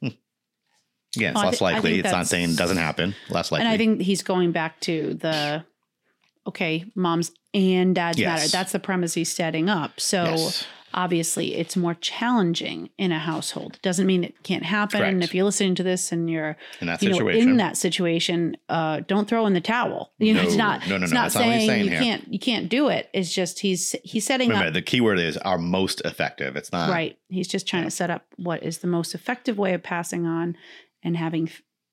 [0.00, 0.08] Hmm.
[1.14, 2.00] Again, it's Oh, less I likely.
[2.00, 3.14] It's not saying it doesn't happen.
[3.30, 3.66] Less likely.
[3.66, 5.64] And I think he's going back to the
[6.48, 8.40] okay, moms and dads Yes.
[8.40, 8.48] matter.
[8.50, 10.00] That's the premise he's setting up.
[10.00, 10.66] So Yes.
[10.94, 13.78] Obviously it's more challenging in a household.
[13.82, 15.02] Doesn't mean it can't happen.
[15.02, 17.48] And if you're listening to this and you're in that you know situation.
[17.50, 20.12] in that situation, uh, don't throw in the towel.
[20.18, 21.90] You know, it's No, not no, no, it's no, not that's not saying, saying you
[21.90, 22.00] here.
[22.00, 23.08] can't you can't do it.
[23.12, 26.56] It's just he's he's setting Remember, up the key word is are most effective.
[26.56, 27.18] It's not right.
[27.28, 30.56] He's just trying to set up what is the most effective way of passing on
[31.02, 31.48] and having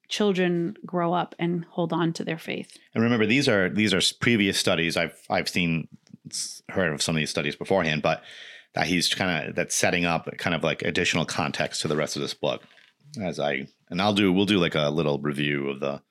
[0.08, 2.78] children grow up and hold on to their faith.
[2.94, 4.98] And remember, these are these are previous studies.
[4.98, 5.88] I've I've seen
[6.70, 8.24] heard of some of these studies beforehand, but
[8.76, 12.16] that he's kind of that's setting up kind of like additional context to the rest
[12.16, 12.62] of this book.
[13.22, 16.02] As I and I'll do we'll do like a little review of the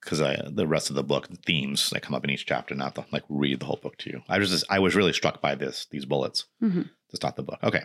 [0.00, 2.94] because I the rest of the book themes that come up in each chapter, not
[2.94, 4.22] the, like read the whole book to you.
[4.28, 6.88] I was just I was really struck by this these bullets Mhm.
[7.10, 7.58] to start the book.
[7.62, 7.82] Okay.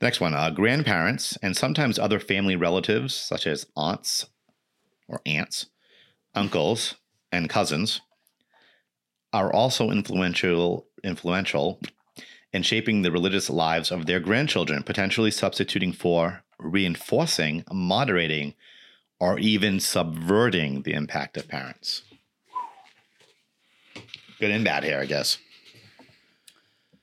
[0.00, 4.26] The next one, uh, grandparents and sometimes other family relatives, such as aunts
[5.06, 5.66] or aunts,
[6.34, 6.96] uncles,
[7.30, 8.00] and cousins,
[9.32, 11.80] are also influential influential
[12.52, 18.54] in shaping the religious lives of their grandchildren, potentially substituting for, reinforcing, moderating,
[19.18, 22.02] or even subverting the impact of parents.
[24.38, 25.38] Good and bad here, I guess.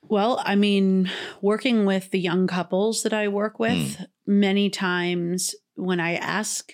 [0.02, 1.10] Well, I mean,
[1.40, 3.62] working with the young couples that I work hmm.
[3.62, 6.72] with, many times when I ask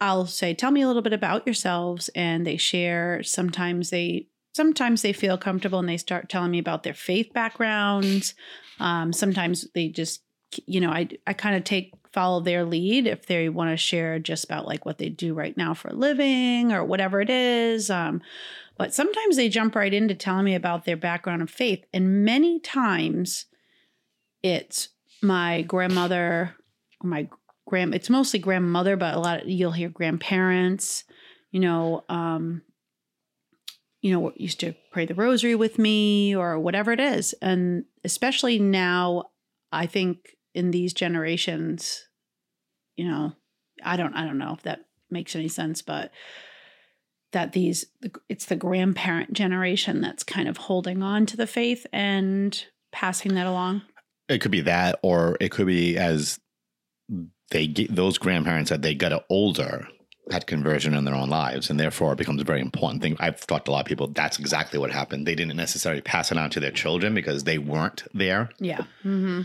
[0.00, 3.22] I'll say, "Tell me a little bit about yourselves," and they share.
[3.22, 4.26] Sometimes they
[4.58, 8.34] sometimes they feel comfortable and they start telling me about their faith backgrounds.
[8.80, 10.24] Um, sometimes they just,
[10.66, 14.18] you know, I I kind of take follow their lead if they want to share
[14.18, 17.88] just about like what they do right now for a living or whatever it is.
[17.88, 18.20] Um,
[18.76, 22.58] but sometimes they jump right into telling me about their background of faith, and many
[22.58, 23.46] times
[24.42, 24.88] it's
[25.22, 26.56] my grandmother
[27.00, 27.28] or my
[27.68, 27.94] grand.
[27.94, 31.04] It's mostly grandmother, but a lot of, you'll hear grandparents.
[31.52, 32.62] You know, um,
[34.00, 37.34] you know, used to pray the rosary with me or whatever it is.
[37.42, 39.24] And especially now,
[39.72, 42.08] I think in these generations,
[42.96, 43.32] you know,
[43.82, 44.80] I don't I don't know if that
[45.10, 46.10] makes any sense, but
[47.32, 47.86] that these
[48.28, 53.46] it's the grandparent generation that's kind of holding on to the faith and passing that
[53.46, 53.82] along.
[54.28, 56.38] It could be that, or it could be as
[57.50, 59.88] they get those grandparents that they got older
[60.30, 63.16] had conversion in their own lives, and therefore it becomes a very important thing.
[63.18, 64.08] I've talked to a lot of people.
[64.08, 65.26] That's exactly what happened.
[65.26, 68.50] They didn't necessarily pass it on to their children because they weren't there.
[68.58, 68.82] Yeah.
[69.04, 69.42] Mm-hmm.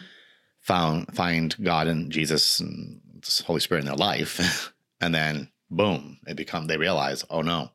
[0.62, 3.02] Found find God and Jesus and
[3.46, 7.72] Holy Spirit in their life, and then boom, it become they realize, oh no,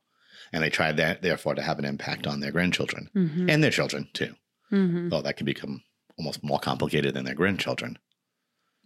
[0.52, 3.50] and they tried that therefore to have an impact on their grandchildren Mm-hmm.
[3.50, 4.34] and their children too.
[4.72, 5.08] Mm-hmm.
[5.10, 5.82] Though that can become
[6.18, 7.98] almost more complicated than their grandchildren.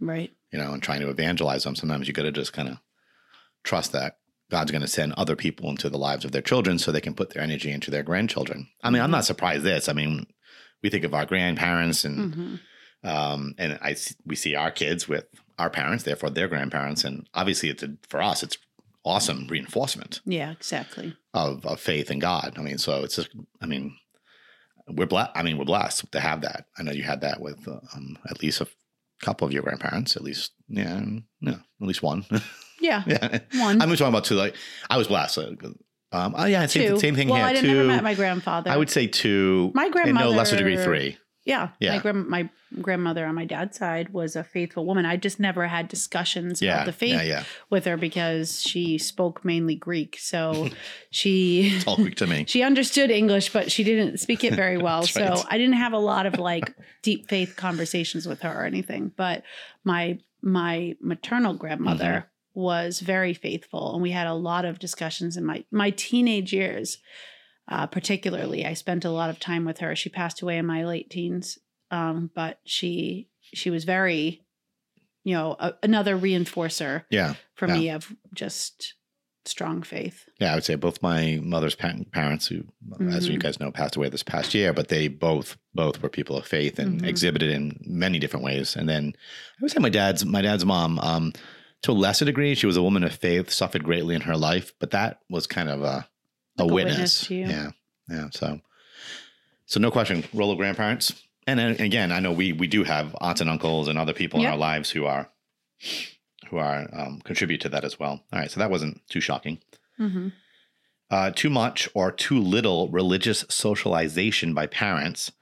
[0.01, 0.33] Right.
[0.51, 2.79] you know, and trying to evangelize them, sometimes you got to just kind of
[3.64, 4.18] trust that
[4.51, 7.14] God's going to send other people into the lives of their children so they can
[7.14, 8.68] put their energy into their grandchildren.
[8.83, 9.88] I mean, I'm not surprised this.
[9.88, 10.27] I mean,
[10.83, 12.57] we think of our grandparents and Mm-hmm.
[13.09, 13.96] um and I
[14.27, 15.25] we see our kids with
[15.59, 18.59] our parents, therefore their grandparents, and obviously it's a, for us it's
[19.05, 21.16] awesome reinforcement Yeah, exactly.
[21.35, 22.55] of of faith in God.
[22.57, 23.96] I mean, so it's just I mean,
[24.88, 25.31] we're blessed.
[25.35, 26.66] I mean, we're blessed to have that.
[26.77, 28.66] I know you had that with um, at least a
[29.22, 31.01] couple of your grandparents, at least yeah,
[31.40, 32.25] yeah, at least one.
[32.83, 33.03] Yeah.
[33.07, 33.81] yeah, One.
[33.81, 34.35] I'm talking about two.
[34.35, 34.55] Like
[34.90, 35.35] I was blessed.
[35.35, 35.57] so,
[36.12, 36.99] Um, oh yeah, same, two.
[36.99, 37.47] same thing well, here.
[37.47, 37.77] I didn't two.
[37.77, 38.71] never met my grandfather.
[38.71, 39.73] I would say two.
[39.75, 41.16] My in no lesser degree three.
[41.45, 41.95] Yeah, Yeah.
[41.95, 45.05] My grand my grandmother on my dad's side was a faithful woman.
[45.05, 47.45] I just never had discussions Yeah, about the faith yeah, yeah.
[47.68, 50.18] with her because she spoke mainly Greek.
[50.21, 50.68] So
[51.11, 52.45] she It's all Greek to me.
[52.49, 55.03] she understood English, but she didn't speak it very well.
[55.03, 55.45] So right.
[55.49, 59.11] I didn't have a lot of like deep faith conversations with her or anything.
[59.16, 59.42] But
[59.83, 62.27] my my maternal grandmother Mm-hmm.
[62.55, 66.99] Was very faithful, and we had a lot of discussions in my my teenage years.
[67.69, 69.95] Uh, particularly, I spent a lot of time with her.
[69.95, 71.59] She passed away in my late teens,
[71.91, 74.43] um, but she she was very,
[75.25, 77.75] you know, a, another reinforcer Yeah, for Yeah.
[77.75, 78.95] me of just
[79.45, 80.25] strong faith.
[80.41, 80.53] yeah.
[80.53, 82.62] I would say both my mother's pa- parents, who,
[83.11, 83.43] as you Mhm.
[83.43, 86.79] guys know, passed away this past year, but they both both were people of faith
[86.79, 87.07] and Mhm.
[87.09, 88.77] exhibited in many different ways.
[88.77, 91.33] And then I would say my dad's my dad's mom, um,
[91.83, 94.73] to a lesser degree, she was a woman of faith, suffered greatly in her life,
[94.79, 96.09] but that was kind of a
[96.59, 96.95] a Like a witness.
[96.97, 97.47] witness to you.
[97.47, 97.71] Yeah,
[98.09, 98.29] yeah.
[98.31, 98.61] So,
[99.66, 101.12] so no question, role of grandparents.
[101.47, 104.40] And then, again, I know we we do have aunts and uncles and other people
[104.40, 105.29] in our lives who are
[106.51, 108.23] who are um, contribute to that as well.
[108.33, 109.59] All right, so that wasn't too shocking.
[109.99, 110.29] Mm-hmm.
[111.11, 115.33] Uh, too much or too little religious socialization by parents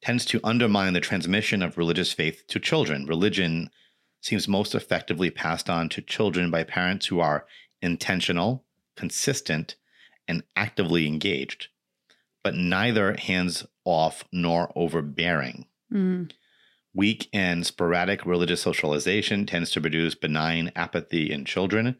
[0.00, 3.06] tends to undermine the transmission of religious faith to children.
[3.06, 3.70] Religion
[4.22, 7.44] seems most effectively passed on to children by parents who are
[7.82, 8.64] intentional,
[8.96, 9.74] consistent,
[10.28, 11.68] and actively engaged,
[12.42, 15.66] but neither hands off nor overbearing.
[15.92, 16.30] Mm.
[16.94, 21.96] Weak and sporadic religious socialization tends to produce benign apathy in children,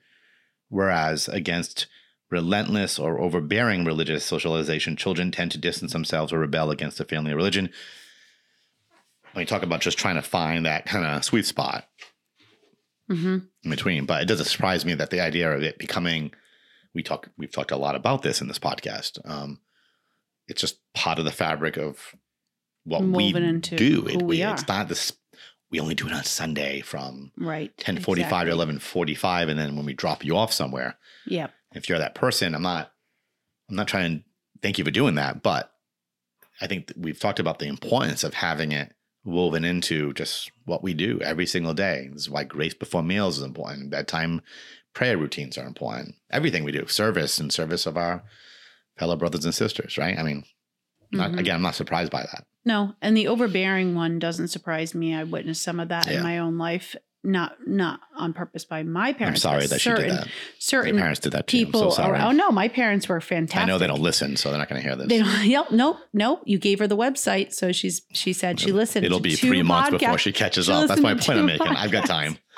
[0.69, 1.87] whereas against
[2.31, 7.35] relentless or overbearing religious socialization, children tend to distance themselves or rebel against the family
[7.35, 7.69] religion.
[9.33, 11.89] When you talk about just trying to find that kind of sweet spot
[13.11, 13.39] Mm-hmm.
[13.65, 16.33] in between, but it doesn't surprise me that the idea of it becoming,
[16.95, 19.19] we talk, we've talked a lot about this in this podcast.
[19.29, 19.61] Um,
[20.49, 21.99] it's just part of the fabric of
[22.85, 24.03] what we do.
[24.03, 24.67] who we It's are.
[24.69, 25.13] not this.
[25.71, 27.77] We only do it on Sunday from Right.
[27.79, 30.97] ten forty five to eleven forty five, and then when we drop you off somewhere,
[31.27, 31.53] Yep.
[31.75, 32.93] if you're that person, I'm not.
[33.71, 34.25] I'm not trying to
[34.61, 35.73] thank you for doing that, but
[36.61, 38.93] I think that we've talked about the importance of having it
[39.25, 42.09] woven into just what we do every single day.
[42.13, 43.91] This is why grace before meals is important.
[43.91, 44.43] Bedtime
[44.95, 46.17] prayer routines are important.
[46.31, 48.25] Everything we do, service and service of our
[48.99, 50.19] fellow brothers and sisters, right?
[50.19, 50.45] I mean,
[51.13, 51.39] not, Mhm.
[51.41, 52.45] again, I'm not surprised by that.
[52.65, 55.15] No, and the overbearing one doesn't surprise me.
[55.15, 56.19] I witnessed some of that Yeah.
[56.19, 59.45] in my own life, not not on purpose by my parents.
[59.45, 60.27] I'm sorry but that she did that.
[60.27, 61.59] My Certain parents did that too.
[61.59, 61.91] I'm people.
[61.91, 62.19] so sorry.
[62.21, 63.63] oh no, my parents were fantastic.
[63.63, 65.09] I know they don't listen, so they're not going to hear this.
[65.09, 65.45] They don't.
[65.53, 65.71] Yep.
[65.73, 65.99] Nope.
[66.13, 66.43] Nope.
[66.45, 68.03] You gave her the website, so she's.
[68.13, 69.05] She said she listened.
[69.07, 70.89] It'll to be two three months before she catches She up.
[70.89, 71.67] That's my point I'm two making.
[71.69, 72.39] I've got time.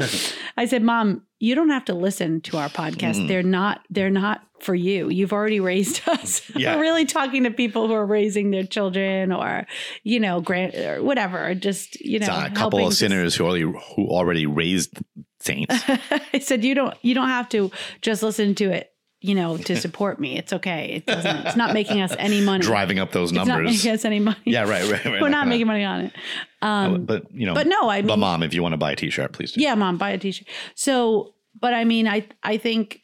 [0.56, 3.16] I said, Mom, you don't have to listen to our podcast.
[3.16, 3.26] Mm-mm.
[3.26, 5.08] They're not they're not for you.
[5.08, 6.48] You've already raised us.
[6.54, 6.76] Yeah.
[6.76, 9.66] We're really talking to people who are raising their children or,
[10.04, 11.52] you know, grand or whatever.
[11.56, 14.96] Just, you know, It's a couple of sinners who already who already raised
[15.40, 15.74] saints.
[15.88, 18.91] I said you don't you don't have to just listen to it,
[19.22, 20.36] you know, to support me.
[20.36, 20.90] It's okay.
[20.96, 22.62] It doesn't it's not making us any money.
[22.66, 23.70] driving up those it's not numbers.
[23.76, 24.36] making us any money.
[24.44, 25.20] Yeah, right, right, right.
[25.22, 26.12] We're not gonna- making money on it.
[26.60, 28.92] Um but you know, but no, I mean but mom, if you want to buy
[28.92, 29.60] a T-shirt, please do.
[29.62, 30.46] Yeah, mom, buy a t-shirt.
[30.74, 33.00] So, but I mean, I I think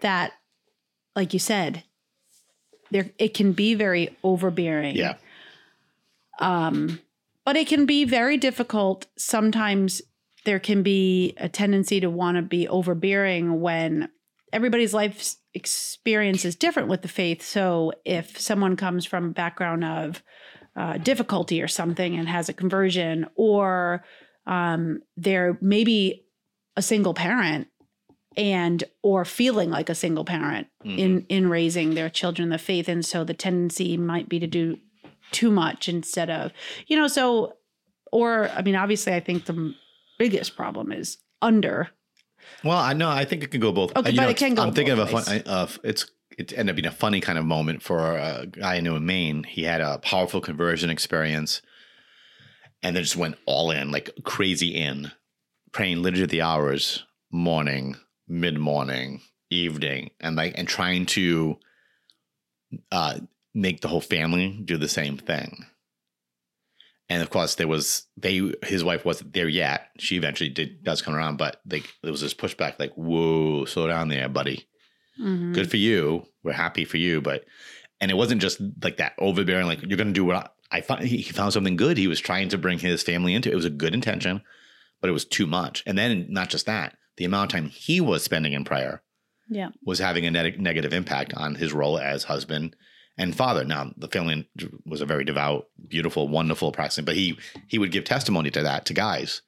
[0.00, 0.32] that,
[1.14, 1.84] like you said,
[2.90, 4.96] there it can be very overbearing.
[4.96, 5.14] Yeah.
[6.38, 7.00] Um,
[7.44, 9.06] but it can be very difficult.
[9.16, 10.02] Sometimes
[10.44, 14.08] there can be a tendency to want to be overbearing when
[14.52, 17.42] everybody's life experience is different with the faith.
[17.42, 20.22] So if someone comes from a background of
[20.76, 24.04] uh, difficulty or something and has a conversion, or
[24.46, 26.24] um, they're maybe
[26.76, 27.66] a single parent
[28.36, 30.98] and or feeling like a single parent Mhm.
[30.98, 34.46] in in raising their children in the faith and so the tendency might be to
[34.46, 34.78] do
[35.32, 36.52] too much instead of
[36.86, 37.54] you know so
[38.12, 39.74] or i mean obviously i think the
[40.16, 41.90] biggest problem is under
[42.64, 43.08] Well, I know.
[43.08, 43.96] I think it could go both.
[43.96, 45.42] Okay, you but know, it can go I'm thinking of a fun.
[45.46, 48.80] Of it's it ended up being a funny kind of moment for a guy I
[48.80, 49.44] knew in Maine.
[49.44, 51.62] He had a powerful conversion experience,
[52.82, 55.12] and then just went all in, like crazy in,
[55.72, 57.96] praying literally the hours, morning,
[58.28, 61.58] mid morning, evening, and like and trying to
[62.92, 63.18] uh,
[63.54, 65.66] make the whole family do the same thing.
[67.10, 68.40] And of course, there was they.
[68.62, 69.88] His wife wasn't there yet.
[69.98, 73.88] She eventually did does come around, but like there was this pushback, like, "Whoa, slow
[73.88, 74.68] down there, buddy.
[75.20, 75.52] Mhm.
[75.52, 76.26] Good for you.
[76.44, 77.44] We're happy for you." But
[78.00, 80.36] and it wasn't just like that overbearing, like you're going to do what
[80.70, 81.02] I, I found.
[81.04, 81.98] He found something good.
[81.98, 83.48] He was trying to bring his family into.
[83.50, 83.52] it.
[83.52, 84.40] It was a good intention,
[85.00, 85.82] but it was too much.
[85.86, 89.02] And then not just that, the amount of time he was spending in prayer
[89.52, 92.76] yeah was having a neg- negative impact on his role as husband
[93.20, 93.64] and father.
[93.64, 94.48] Now, the family
[94.84, 98.86] was a very devout, beautiful, wonderful practicing, but he he would give testimony to that
[98.86, 99.42] to guys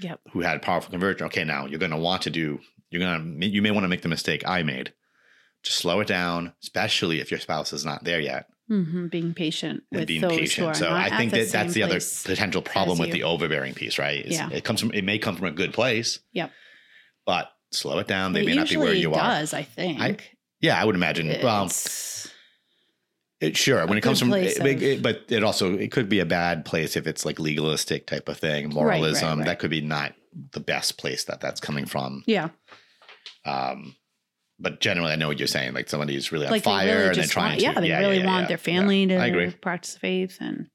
[0.00, 0.20] Yep.
[0.32, 1.26] who had powerful conversion.
[1.26, 2.60] Okay, now you're going to want to do.
[2.90, 4.92] You're going to you may want to make the mistake I made.
[5.62, 9.82] Just slow it down, especially if your spouse is not there yet, hmm being patient
[9.92, 10.66] and with being those who patient.
[10.68, 13.14] are So not I think that that's the other potential problem with you.
[13.14, 14.26] the overbearing piece, right?
[14.26, 14.50] Yeah.
[14.50, 16.18] It comes from it may come from a good place.
[16.32, 16.50] Yep.
[17.24, 18.32] But slow it down.
[18.34, 19.30] They it may not be where you are.
[19.40, 20.16] does i think I-
[20.60, 21.28] Yeah, I would imagine.
[21.42, 22.28] well, It's-
[23.40, 26.24] It, sure, when it comes from, it- it- but it also it could be a
[26.26, 29.38] bad place if it's like legalistic type of thing, right, moralism.
[29.40, 29.46] right.
[29.46, 30.14] That could be not
[30.52, 32.22] the best place that that's coming from.
[32.26, 32.48] yeah
[33.44, 33.96] Um,
[34.58, 35.74] but generally, I know what you're saying.
[35.74, 37.64] Like somebody who's really on like fire really and they're trying want, to.
[37.66, 38.78] yeah they really yeah, want yeah, their yeah.
[38.80, 39.50] family I agree.
[39.50, 40.68] to practice faith and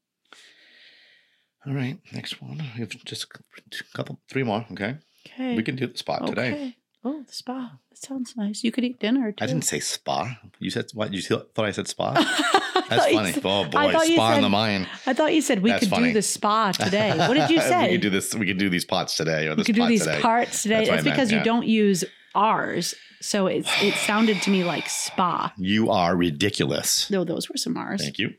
[1.66, 2.58] All right, next one.
[2.58, 4.64] We have just a couple, three more.
[4.72, 4.96] Okay,
[5.26, 6.74] okay we can do the spot today.
[7.02, 7.78] Oh, the spa.
[7.88, 8.62] That sounds nice.
[8.62, 9.42] You could eat dinner too.
[9.42, 10.38] I didn't say spa.
[10.58, 11.14] You said what?
[11.14, 12.12] You thought I said spa?
[12.90, 13.32] That's funny.
[13.32, 14.86] said- Oh boy, spa in the mind.
[15.06, 16.08] I thought you said we That's could funny.
[16.08, 17.16] do the spa today.
[17.16, 17.86] What did you say?
[17.86, 18.34] we could do this.
[18.34, 20.20] We could do these pots today, or we could do these today.
[20.20, 20.74] parts today.
[20.84, 21.38] That's what I meant, because yeah.
[21.38, 25.52] you don't use ours, so it it sounded to me like spa.
[25.56, 27.10] You are ridiculous.
[27.10, 28.02] No, those were some R's.
[28.02, 28.34] Thank you.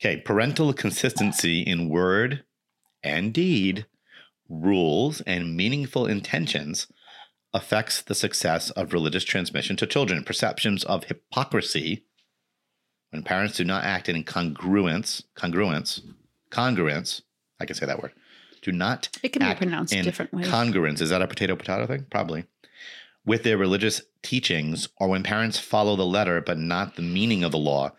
[0.00, 2.44] Okay, parental consistency in word
[3.02, 3.86] and deed,
[4.48, 6.86] rules, and meaningful intentions
[7.54, 10.24] affects the success of religious transmission to children.
[10.24, 12.04] Perceptions of hypocrisy
[13.12, 16.00] when parents do not act in congruence, congruence,
[16.50, 17.20] congruence,
[17.60, 18.12] I can say that word,
[18.62, 20.46] do not It can be pronounced in different ways.
[20.46, 21.02] Congruence.
[21.02, 22.06] Is that a potato potato thing?
[22.10, 22.44] Probably.
[23.24, 27.52] With their religious teachings, or when parents follow the letter but not the meaning of
[27.52, 27.92] the law,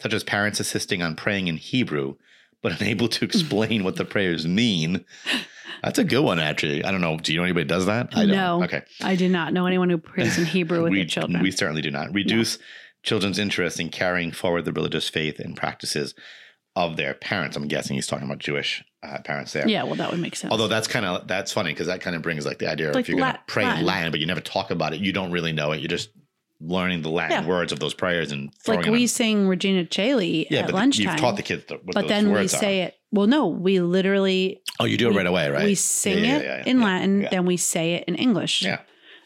[0.00, 2.14] such as parents insisting on praying in Hebrew
[2.62, 5.04] but unable to explain what the prayers mean.
[5.82, 6.84] That's a good one, actually.
[6.84, 7.16] I don't know.
[7.18, 8.08] Do you know anybody does that?
[8.12, 8.30] I don't.
[8.30, 8.62] No.
[8.64, 8.82] Okay.
[9.02, 11.42] I do not know anyone who prays in Hebrew with we, their children.
[11.42, 12.12] We certainly do not.
[12.12, 12.58] Reduce
[13.02, 16.14] children's interest in carrying forward the religious faith and practices
[16.76, 17.56] of their parents.
[17.56, 19.68] I'm guessing he's talking about Jewish uh, parents there.
[19.68, 20.50] yeah, well, that would make sense.
[20.52, 22.96] Although that's kind of that's funny because that kind of brings like the idea of
[22.96, 24.10] if you're going to pray in Latin.
[24.10, 25.80] But you never talk about it, you don't really know it.
[25.80, 26.10] You're just
[26.60, 27.48] learning the Latin Yeah.
[27.48, 30.74] words of those prayers and throwing like we in- sing Regina Caeli yeah, at but
[30.76, 31.06] lunchtime.
[31.12, 32.86] you've taught the kids the, what but then we say are.
[32.86, 32.94] it.
[33.12, 35.64] Well, no, we literally Oh, you do it right away, right?
[35.64, 38.62] we sing Yeah, it yeah, yeah, in Latin, then we say it in English.
[38.62, 38.80] Yeah.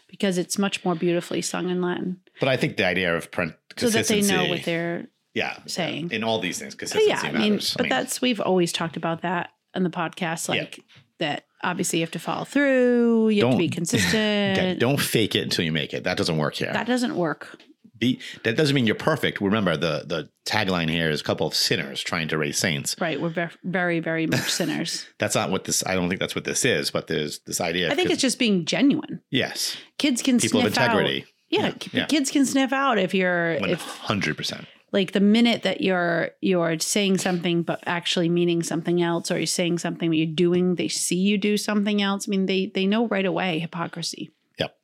[0.09, 3.55] because it's much more beautifully sung in Latin, But I think the idea of print
[3.77, 5.07] so that they know what they're.
[5.35, 6.11] yeah, saying.
[6.11, 7.75] in all these things, But consistency yeah, I mean, matters.
[7.77, 10.81] but that's we've always talked about that on the podcast, like
[11.19, 11.45] that.
[11.63, 13.31] Obviously, you have to follow through.
[13.31, 14.79] You have to be consistent.
[14.87, 16.05] Don't fake it until you make it.
[16.05, 16.73] That doesn't work here.
[16.73, 17.59] that doesn't work.
[17.99, 19.41] Be that doesn't mean you're perfect.
[19.41, 22.95] Remember the the tagline here is a couple of sinners trying to raise saints.
[23.01, 23.21] Right.
[23.21, 25.07] We're ve- very, very much sinners.
[25.19, 27.91] That's not what this I don't think that's what this is, but there's this idea
[27.91, 29.21] I think it's just being genuine.
[29.31, 29.77] yes.
[29.99, 31.23] Kids can People of sniff integrity.
[31.23, 31.29] out.
[31.49, 32.07] Yeah, Yeah, yeah.
[32.07, 34.67] kids can sniff out if you're if hundred percent.
[34.93, 39.47] like the minute that you're you're saying something but actually meaning something else or you're
[39.47, 42.29] saying something but you're doing they see you do something else.
[42.29, 44.33] I mean they they know right away hypocrisy.
[44.59, 44.77] Yep.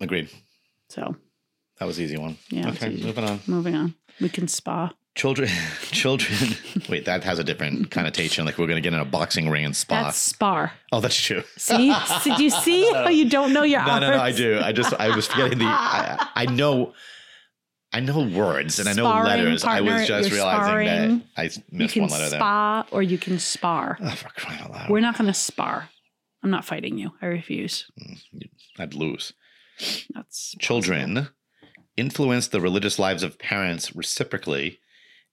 [0.00, 0.28] Agreed.
[0.88, 1.14] So
[1.80, 2.36] That was an easy one.
[2.50, 3.40] Yeah, Okay, moving on.
[3.46, 3.94] moving on.
[4.20, 4.92] We can spa.
[5.14, 5.48] Children
[5.82, 6.38] children
[6.88, 8.44] wait, that has a different connotation.
[8.44, 10.04] Like we're gonna get in a boxing ring and spa.
[10.04, 10.72] That's spar.
[10.92, 11.42] oh, that's true.
[11.56, 11.92] See?
[12.24, 14.60] Did you see how oh, you don't know your No, no, no, I do.
[14.62, 16.92] I just I was forgetting the I, I know
[17.92, 19.64] I know words and I know Sparring letters.
[19.64, 21.18] I was just realizing sparring.
[21.18, 22.38] that I missed one letter there.
[22.38, 23.98] spa or you can spar.
[24.00, 24.90] Oh, for crying out loud.
[24.90, 25.88] We're not going to spar.
[26.42, 27.12] I'm not fighting you.
[27.20, 27.90] I refuse.
[28.00, 29.32] Mm, I'd lose.
[30.14, 31.30] That's Children
[31.96, 34.80] influence the religious lives of parents reciprocally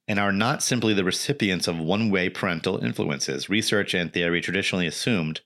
[0.07, 3.49] and are not simply the recipients of one way parental influences.
[3.49, 5.41] Research and theory traditionally assumed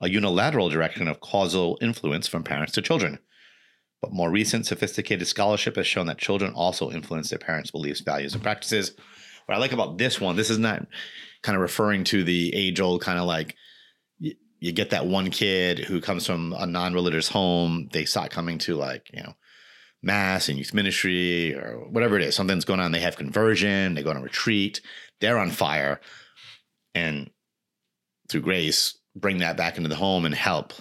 [0.00, 3.18] a unilateral direction of causal influence from parents to children.
[4.00, 8.32] But more recent sophisticated scholarship has shown that children also influence their parents' beliefs, values,
[8.32, 8.92] and practices.
[9.46, 10.86] What I like about this one, this is not
[11.42, 13.56] kind of referring to the age old kind of like
[14.60, 18.58] you get that one kid who comes from a non religious home, they start coming
[18.58, 19.34] to like, you know,
[20.02, 22.34] mass and youth ministry or whatever it is.
[22.36, 22.92] Something's going on.
[22.92, 24.80] They have conversion, they go on a retreat,
[25.20, 26.00] they're on fire.
[26.94, 27.30] And
[28.28, 30.72] through grace, bring that back into the home and help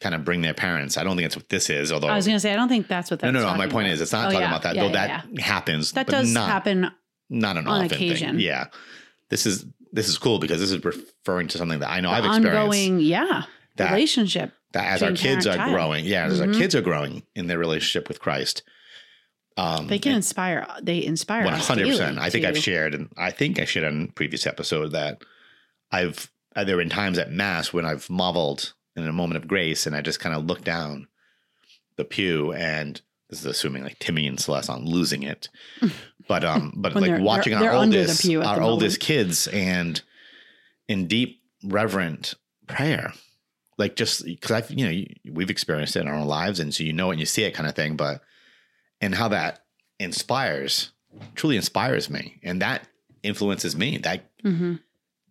[0.00, 0.96] kind of bring their parents.
[0.96, 2.68] I don't think that's what this is, although I was going to say, I don't
[2.70, 3.58] think that's what no, that's no, no.
[3.58, 3.92] My point about.
[3.94, 4.74] is, it's not Oh, talking yeah, about that.
[4.76, 6.90] yeah, though yeah, that happens, That does not, happen.
[7.28, 8.30] not an on often occasion.
[8.36, 8.40] thing.
[8.40, 8.68] Yeah,
[9.28, 12.16] this is this is cool because this is referring to something that I know The
[12.16, 12.56] I've experienced.
[12.78, 13.42] ongoing, yeah,
[13.76, 14.52] that- relationship.
[14.72, 15.72] that as our kids are child.
[15.72, 16.58] growing, yeah, as our Mhm.
[16.58, 18.62] kids are growing in their relationship with Christ,
[19.56, 20.66] um, They can inspire.
[20.80, 21.48] They inspire.
[21.50, 22.18] hundred percent.
[22.18, 25.22] I think I've shared, and I think I shared on a previous episode that
[25.90, 29.48] I've uh, there have been times at mass when I've marveled in a moment of
[29.48, 31.06] grace, and I just kind of look down
[31.96, 35.48] the pew, and this is assuming like Timmy and Celeste on losing it,
[36.28, 39.00] but um, but like watching they're- our they're under oldest, our oldest moment.
[39.02, 40.02] kids, and
[40.88, 42.34] in deep reverent
[42.66, 43.12] prayer.
[43.80, 46.84] Like just because I've you know we've experienced it in our own lives, and so
[46.84, 47.96] you know it and you see it kind of thing.
[47.96, 48.20] But
[49.00, 49.64] and how that
[49.98, 50.92] inspires,
[51.34, 52.86] truly inspires me, and that
[53.22, 53.96] influences me.
[53.98, 54.80] That Mhm.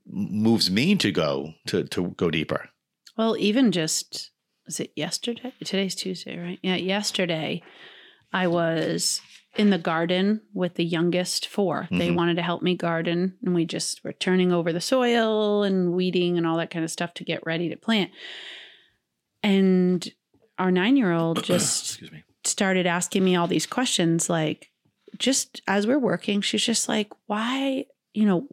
[0.06, 2.70] moves me to go to to go deeper.
[3.18, 4.32] Well, even just
[4.66, 5.54] was it yesterday?
[5.64, 6.60] Today's Tuesday, right?
[6.64, 7.62] Yeah, yesterday
[8.34, 9.22] I was
[9.56, 12.16] in the garden with the youngest 4 They Mhm.
[12.16, 16.38] wanted to help me garden, and we just were turning over the soil and weeding
[16.38, 18.12] and all that kind of stuff to get ready to plant.
[19.44, 20.08] And
[20.58, 22.02] our nine year old just
[22.44, 24.72] started asking me all these questions like
[25.18, 28.48] just as we're working she's just like why you know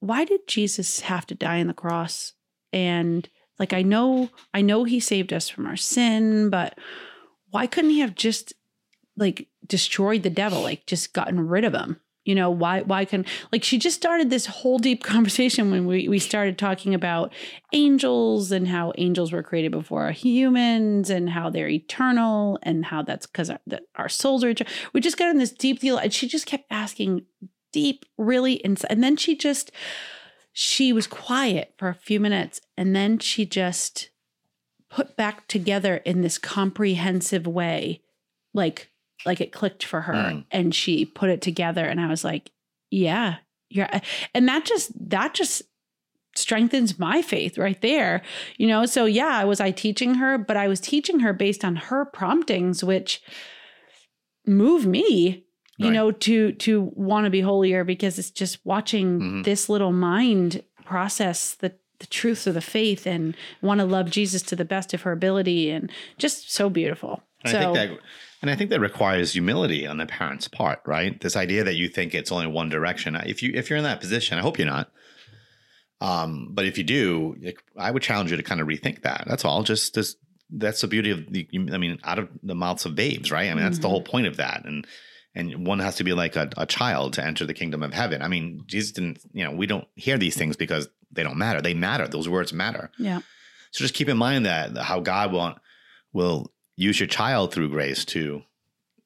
[0.00, 2.32] why did jesus have to die on the cross
[2.72, 3.28] and
[3.60, 6.76] like i know i know he saved us from our sin but
[7.50, 8.52] why couldn't he have just
[9.18, 13.24] like destroyed the devil like just gotten rid of him you know why why can
[13.52, 17.32] like she just started this whole deep conversation when we we started talking about
[17.72, 23.26] angels and how angels were created before humans and how they're eternal and how that's
[23.26, 24.72] because our, that our souls are eternal.
[24.92, 27.24] we just got in this deep deal and she just kept asking
[27.72, 29.72] deep really ins- and then she just
[30.52, 34.10] she was quiet for a few minutes and then she just
[34.90, 38.02] put back together in this comprehensive way
[38.52, 38.90] like
[39.26, 40.44] like it clicked for her Mm.
[40.50, 42.50] and she put it together and i was like
[42.90, 43.36] yeah
[43.68, 43.88] you're
[44.34, 45.62] and that just that just
[46.36, 48.22] strengthens my faith right there
[48.58, 51.74] you know so yeah was i teaching her but i was teaching her based on
[51.76, 53.20] her promptings which
[54.46, 55.44] move me
[55.78, 55.92] you Right.
[55.94, 59.44] know to to want to be holier because it's just watching Mhm.
[59.44, 64.40] this little mind process the the truths of the faith and want to love Jesus
[64.42, 67.24] to the best of her ability and just so beautiful.
[67.42, 67.98] And so I think that,
[68.42, 71.20] and I think that requires humility on the parent's part, right?
[71.20, 73.16] This idea that you think it's only one direction.
[73.16, 74.90] If you if you're in that position, I hope you're not.
[76.00, 77.36] Um, but if you do,
[77.76, 79.24] I would challenge you to kind of rethink that.
[79.26, 79.62] That's all.
[79.62, 80.16] Just this.
[80.50, 81.48] That's the beauty of the.
[81.72, 83.50] I mean, out of the mouths of babes, right?
[83.50, 83.90] I mean, that's the Mhm.
[83.90, 84.64] whole point of that.
[84.64, 84.86] And
[85.34, 88.22] and one has to be like a, a child to enter the kingdom of heaven.
[88.22, 89.18] I mean, Jesus didn't.
[89.32, 91.60] You know, we don't hear these things because they don't matter.
[91.60, 92.06] They matter.
[92.06, 92.90] Those words matter.
[92.98, 93.20] yeah.
[93.70, 95.58] So just keep in mind that how God will
[96.14, 96.50] will
[96.86, 98.42] use your child through grace to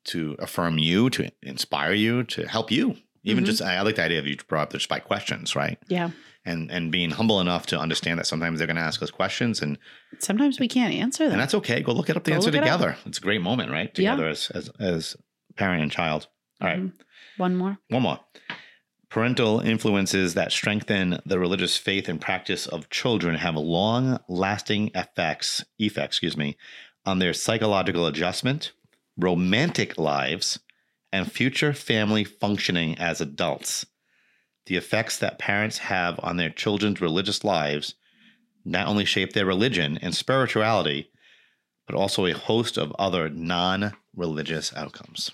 [0.04, 2.96] to affirm you, to inspire you, to help you.
[3.24, 3.46] Even Mhm.
[3.46, 5.78] just I like the idea of you brought up just by questions, right?
[5.88, 6.10] Yeah.
[6.44, 9.62] And and being humble enough to understand that sometimes they're going to ask us questions,
[9.62, 9.78] and
[10.18, 11.32] Sometimes we can't answer them.
[11.34, 11.80] and that's okay.
[11.82, 12.96] Go look it up the Go answer look it together.
[13.06, 13.90] It's a great moment, right?
[13.96, 14.10] Yeah.
[14.12, 15.16] Together as as as
[15.56, 16.26] parent and child.
[16.60, 16.80] All right.
[16.80, 16.92] Mhm.
[17.36, 17.78] One more.
[17.88, 18.20] One more.
[19.08, 25.64] Parental influences that strengthen the religious faith and practice of children have long lasting effects,
[25.78, 26.56] effects, excuse me,
[27.04, 28.72] on their psychological adjustment,
[29.16, 30.58] romantic lives,
[31.12, 33.84] and future family functioning as adults.
[34.66, 37.94] The effects that parents have on their children's religious lives
[38.64, 41.10] not only shape their religion and spirituality,
[41.86, 45.30] but also a host of other non religious outcomes.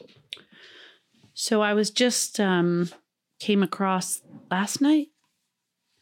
[1.34, 2.88] So I was just um
[3.38, 5.08] came across last night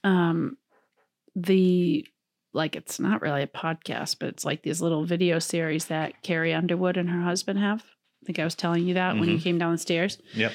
[0.05, 0.57] um
[1.35, 2.07] the
[2.57, 6.55] like it's not really a podcast, but it's like these little video series that Carrie
[6.55, 7.85] Underwood and her husband have.
[8.23, 9.43] I think I was telling you that when you mm-hmm.
[9.43, 10.19] came down the stairs.
[10.35, 10.53] Yep.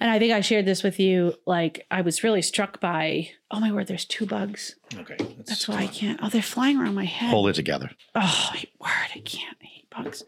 [0.00, 1.34] And I think I shared this with you.
[1.46, 4.76] Like I was really struck by oh my word, there's two bugs.
[4.94, 5.16] Okay.
[5.44, 6.18] That's why I can't.
[6.22, 7.30] Oh, they're flying around my head.
[7.30, 7.90] hold it together.
[8.14, 9.56] Oh, my word, I can't.
[9.62, 10.24] I hate bugs.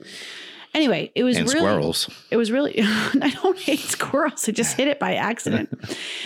[0.74, 2.10] Anyway, it was and really squirrels.
[2.30, 4.48] it was really I don't hate squirrels.
[4.48, 5.70] I just hit it by accident.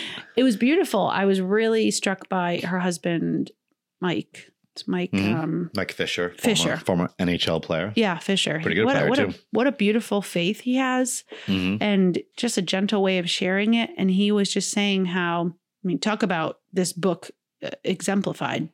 [0.35, 1.07] it was beautiful.
[1.07, 3.51] I was really struck by her husband,
[4.01, 4.51] Mike.
[4.73, 5.35] It's Mike Mhm.
[5.35, 6.77] um Mike Fisher, Fisher.
[6.77, 7.91] former, former NHL player.
[7.95, 8.59] yeah, Fisher.
[8.61, 9.27] Pretty good what player, a, what too.
[9.29, 13.73] a what a beautiful faith he has hmm and just a gentle way of sharing
[13.73, 17.31] it and he was just saying how I mean talk about this book
[17.63, 18.69] uh, exemplified.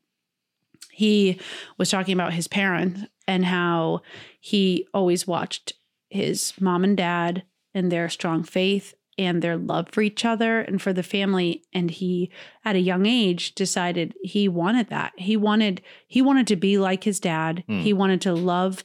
[0.92, 1.40] He
[1.78, 4.02] was talking about his parents and how
[4.40, 5.74] he always watched
[6.10, 10.82] his mom and dad and their strong faith and their love for each other and
[10.82, 12.30] for the family and he
[12.64, 15.14] at a young age decided he wanted that.
[15.18, 17.64] He wanted he wanted to be like his dad.
[17.68, 17.80] Hmm.
[17.80, 18.84] he wanted to love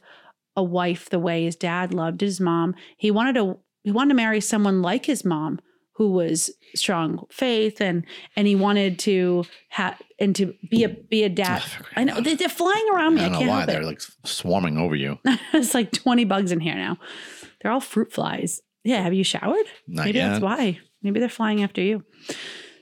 [0.55, 2.75] a wife the way his dad loved his mom.
[2.97, 5.59] He wanted to he wanted to marry someone like his mom
[5.93, 8.05] who was strong faith and
[8.35, 11.61] and he wanted to have and to be a be a dad.
[11.95, 13.21] I know they, they're flying around me.
[13.21, 13.85] I I, don't know can't why they're it.
[13.85, 15.19] like swarming over you.
[15.53, 16.97] it's like 20 bugs in here now.
[17.61, 20.29] They're all fruit flies yeah have you showered Not Maybe yet.
[20.29, 20.79] that's why.
[21.03, 22.03] Maybe they're flying after you.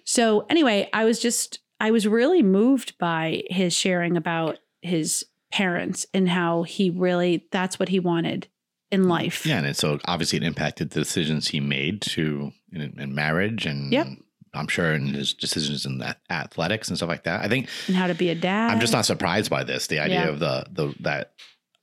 [0.04, 6.06] So anyway, I was just I was really moved by his sharing about his parents
[6.14, 8.48] and how he really that's what he wanted
[8.92, 9.46] in life.
[9.46, 13.66] Yeah, and it, so obviously it impacted the decisions he made to in, in marriage,
[13.66, 14.08] and Yep.
[14.54, 17.42] I'm sure in his decisions in that athletics and stuff like that.
[17.46, 18.72] I think And how to be a dad.
[18.72, 19.88] I'm just not surprised by this.
[19.88, 20.30] The idea Yeah.
[20.30, 21.34] of the the that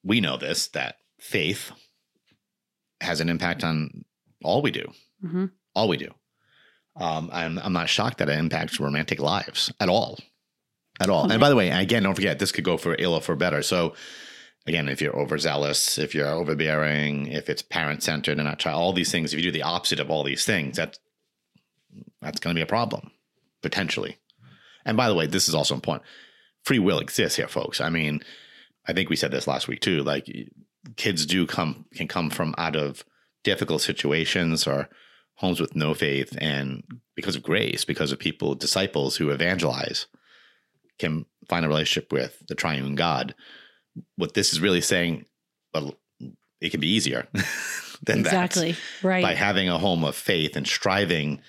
[0.03, 1.71] we know this that faith
[3.01, 4.05] has an impact on
[4.47, 4.86] all we do,
[5.24, 5.51] Mhm.
[5.74, 6.14] all we do.
[6.97, 10.18] Um, I'm I'm not shocked that it impacts romantic lives at all,
[11.01, 11.26] at all.
[11.26, 13.36] Oh, and by the way, again, don't forget this could go for ill or for
[13.36, 13.62] better.
[13.62, 13.94] So.
[14.68, 18.92] Again, if you're overzealous, if you're overbearing, if it's parent centered and not child, all
[18.92, 20.99] these things, if you do the opposite of all these things, that's
[22.20, 23.12] that's going to be a problem
[23.62, 24.16] potentially.
[24.84, 26.05] And by the way, this is also important.
[26.64, 27.80] Free will exists here, folks.
[27.80, 28.22] I mean,
[28.88, 30.03] I think we said this last week too.
[30.03, 30.26] Like
[30.97, 33.05] kids do come can come from out of
[33.47, 34.88] difficult situations or
[35.36, 36.82] homes with no faith, and
[37.14, 40.07] because of grace, because of people, disciples who evangelize,
[40.99, 43.34] can find a relationship with the triune God.
[44.16, 45.26] What this is really saying,
[45.72, 45.94] well,
[46.61, 47.28] it can be easier
[48.03, 49.22] than that exactly right.
[49.22, 51.40] by having a home of faith and striving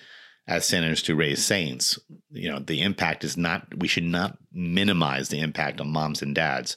[0.46, 1.98] as sinners to raise saints.
[2.30, 6.34] You know, the impact is not, we should not minimize the impact on moms and
[6.34, 6.76] dads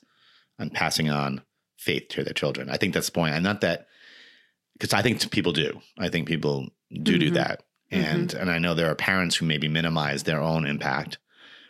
[0.60, 1.44] on passing on
[1.78, 2.70] faith to their children.
[2.70, 3.36] I think that's the point.
[3.36, 3.86] And not that,
[4.82, 5.80] because I think people do.
[6.00, 7.36] I think people do do Mhm.
[7.36, 7.64] that.
[7.92, 11.20] And and I know there are parents who maybe minimize their own impact,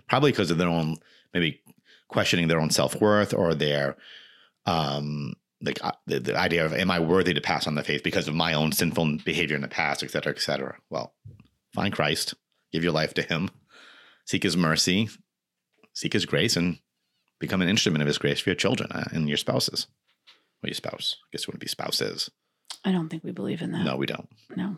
[0.08, 0.96] probably because of their own
[1.34, 1.62] maybe
[2.08, 3.98] questioning their own self worth or their
[4.66, 8.02] um like uh, the, the idea of am I worthy to pass on the faith
[8.04, 10.78] because of my own sinful behavior in the past, et cetera, et cetera.
[10.90, 11.14] Well,
[11.74, 12.34] find Christ,
[12.72, 13.50] give your life to Him,
[14.26, 15.10] seek His mercy,
[15.94, 16.80] seek His grace, and
[17.40, 19.88] become an instrument of His grace for your children uh, and your spouses.
[20.64, 21.18] Well, your spouse.
[21.24, 22.30] I guess it wouldn't be spouses.
[22.84, 23.84] I don't think we believe in that.
[23.84, 24.28] No, we don't.
[24.56, 24.76] No.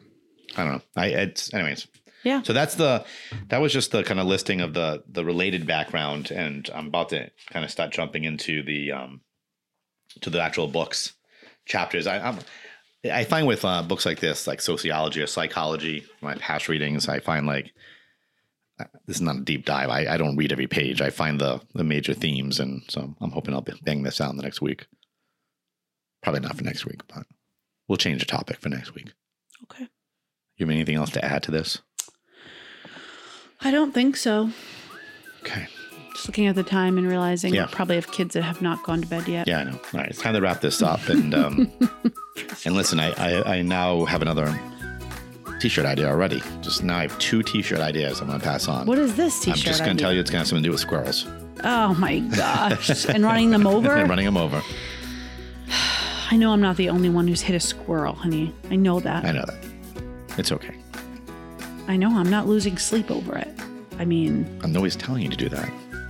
[0.56, 0.82] I don't know.
[0.96, 1.88] I it's anyways.
[2.24, 2.42] Yeah.
[2.42, 3.06] So that's the
[3.50, 7.10] that was just the kind of listing of the the related background, and I'm about
[7.10, 9.22] to kind of start jumping into the um
[10.22, 11.14] to the actual books
[11.66, 12.08] chapters.
[12.08, 12.40] I I'm,
[13.06, 17.20] I find with uh, books like this, like sociology or psychology, my past readings, I
[17.20, 17.74] find like
[18.80, 19.90] uh, this is not a deep dive.
[19.90, 21.02] I, I don't read every page.
[21.02, 24.38] I find the the major themes, and so I'm hoping I'll bang this out in
[24.38, 24.88] the next week.
[26.22, 27.26] Probably not for next week, but
[27.88, 29.12] we'll change the topic for next week.
[29.64, 29.88] Okay.
[30.58, 31.80] You have anything else to add to this?
[33.62, 34.50] I don't think so.
[35.42, 35.68] Okay.
[36.14, 37.68] Just looking at the time and realizing Yeah.
[37.72, 39.48] probably have kids that have not gone to bed yet.
[39.48, 39.72] Yeah, I know.
[39.72, 41.08] All right, it's time to wrap this up.
[41.10, 41.72] And um,
[42.66, 44.58] and listen, I, I I now have another
[45.60, 46.42] t-shirt idea already.
[46.62, 48.86] Just now, I have two t-shirt ideas I'm going to pass on.
[48.86, 49.58] What is this t-shirt?
[49.58, 51.26] I'm just going to tell you it's going to have something to do with squirrels
[51.64, 53.06] Oh my gosh!
[53.10, 53.92] and running them over.
[53.96, 54.62] and running them over.
[56.34, 58.52] I know I'm not the only one who's hit a squirrel, honey.
[58.72, 59.24] I know that.
[59.24, 60.40] I know that.
[60.40, 60.74] It's okay.
[61.88, 63.50] I know I'm not losing sleep over it.
[64.00, 65.70] I mean, I'm always telling you to do that.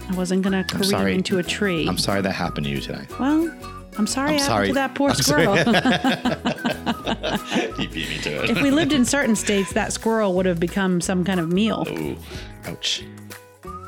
[0.10, 1.14] I wasn't gonna career sorry.
[1.14, 1.86] into a tree.
[1.90, 3.06] I'm sorry that happened to you today.
[3.20, 3.54] well,
[3.98, 4.68] I'm sorry I'm sorry.
[4.70, 5.58] to that poor I'm squirrel.
[7.82, 8.50] you beat me to it.
[8.50, 11.86] if we lived in certain states, that squirrel would have become some kind of meal.
[11.90, 12.16] Ooh,
[12.64, 13.04] ouch.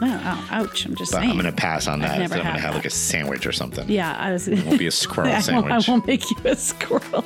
[0.02, 0.86] Oh, oh, ouch!
[0.86, 1.30] I'm just But saying.
[1.32, 2.20] I'm gonna pass on that.
[2.22, 2.78] I'm gonna have that.
[2.80, 3.90] like a sandwich or something.
[3.90, 4.48] yeah, I was.
[4.48, 5.88] It won't be a squirrel I won't, sandwich.
[5.88, 7.04] I won't make you a squirrel.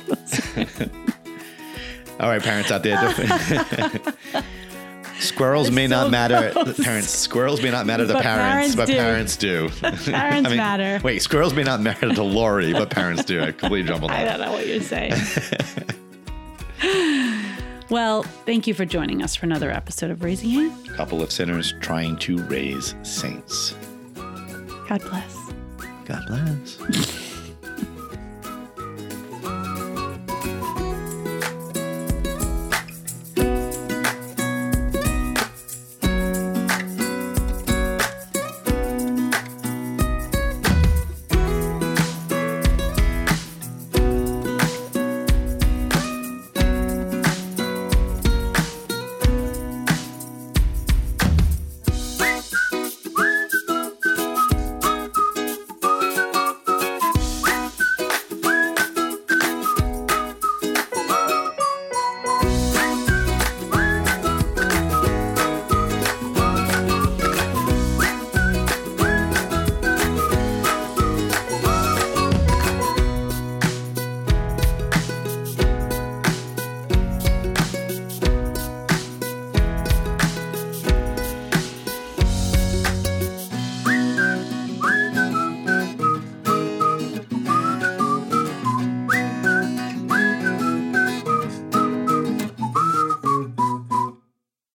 [2.20, 2.96] All right, parents out there.
[5.20, 6.50] Squirrels It's may so not matter.
[6.54, 6.78] gross.
[6.82, 8.94] Parents, squirrels may not matter to But parents, parents but do.
[8.94, 9.68] parents do.
[10.12, 10.98] Parents matter.
[11.04, 13.42] Wait, squirrels may not matter to Lori, but parents do.
[13.42, 14.38] I completely jumbled I that.
[14.38, 15.12] don't know what you're saying.
[17.90, 20.88] Well, thank you for joining us for another episode of Raising Hand.
[20.88, 23.74] A couple of sinners trying to raise saints.
[24.88, 25.36] God bless.
[26.06, 27.26] God bless.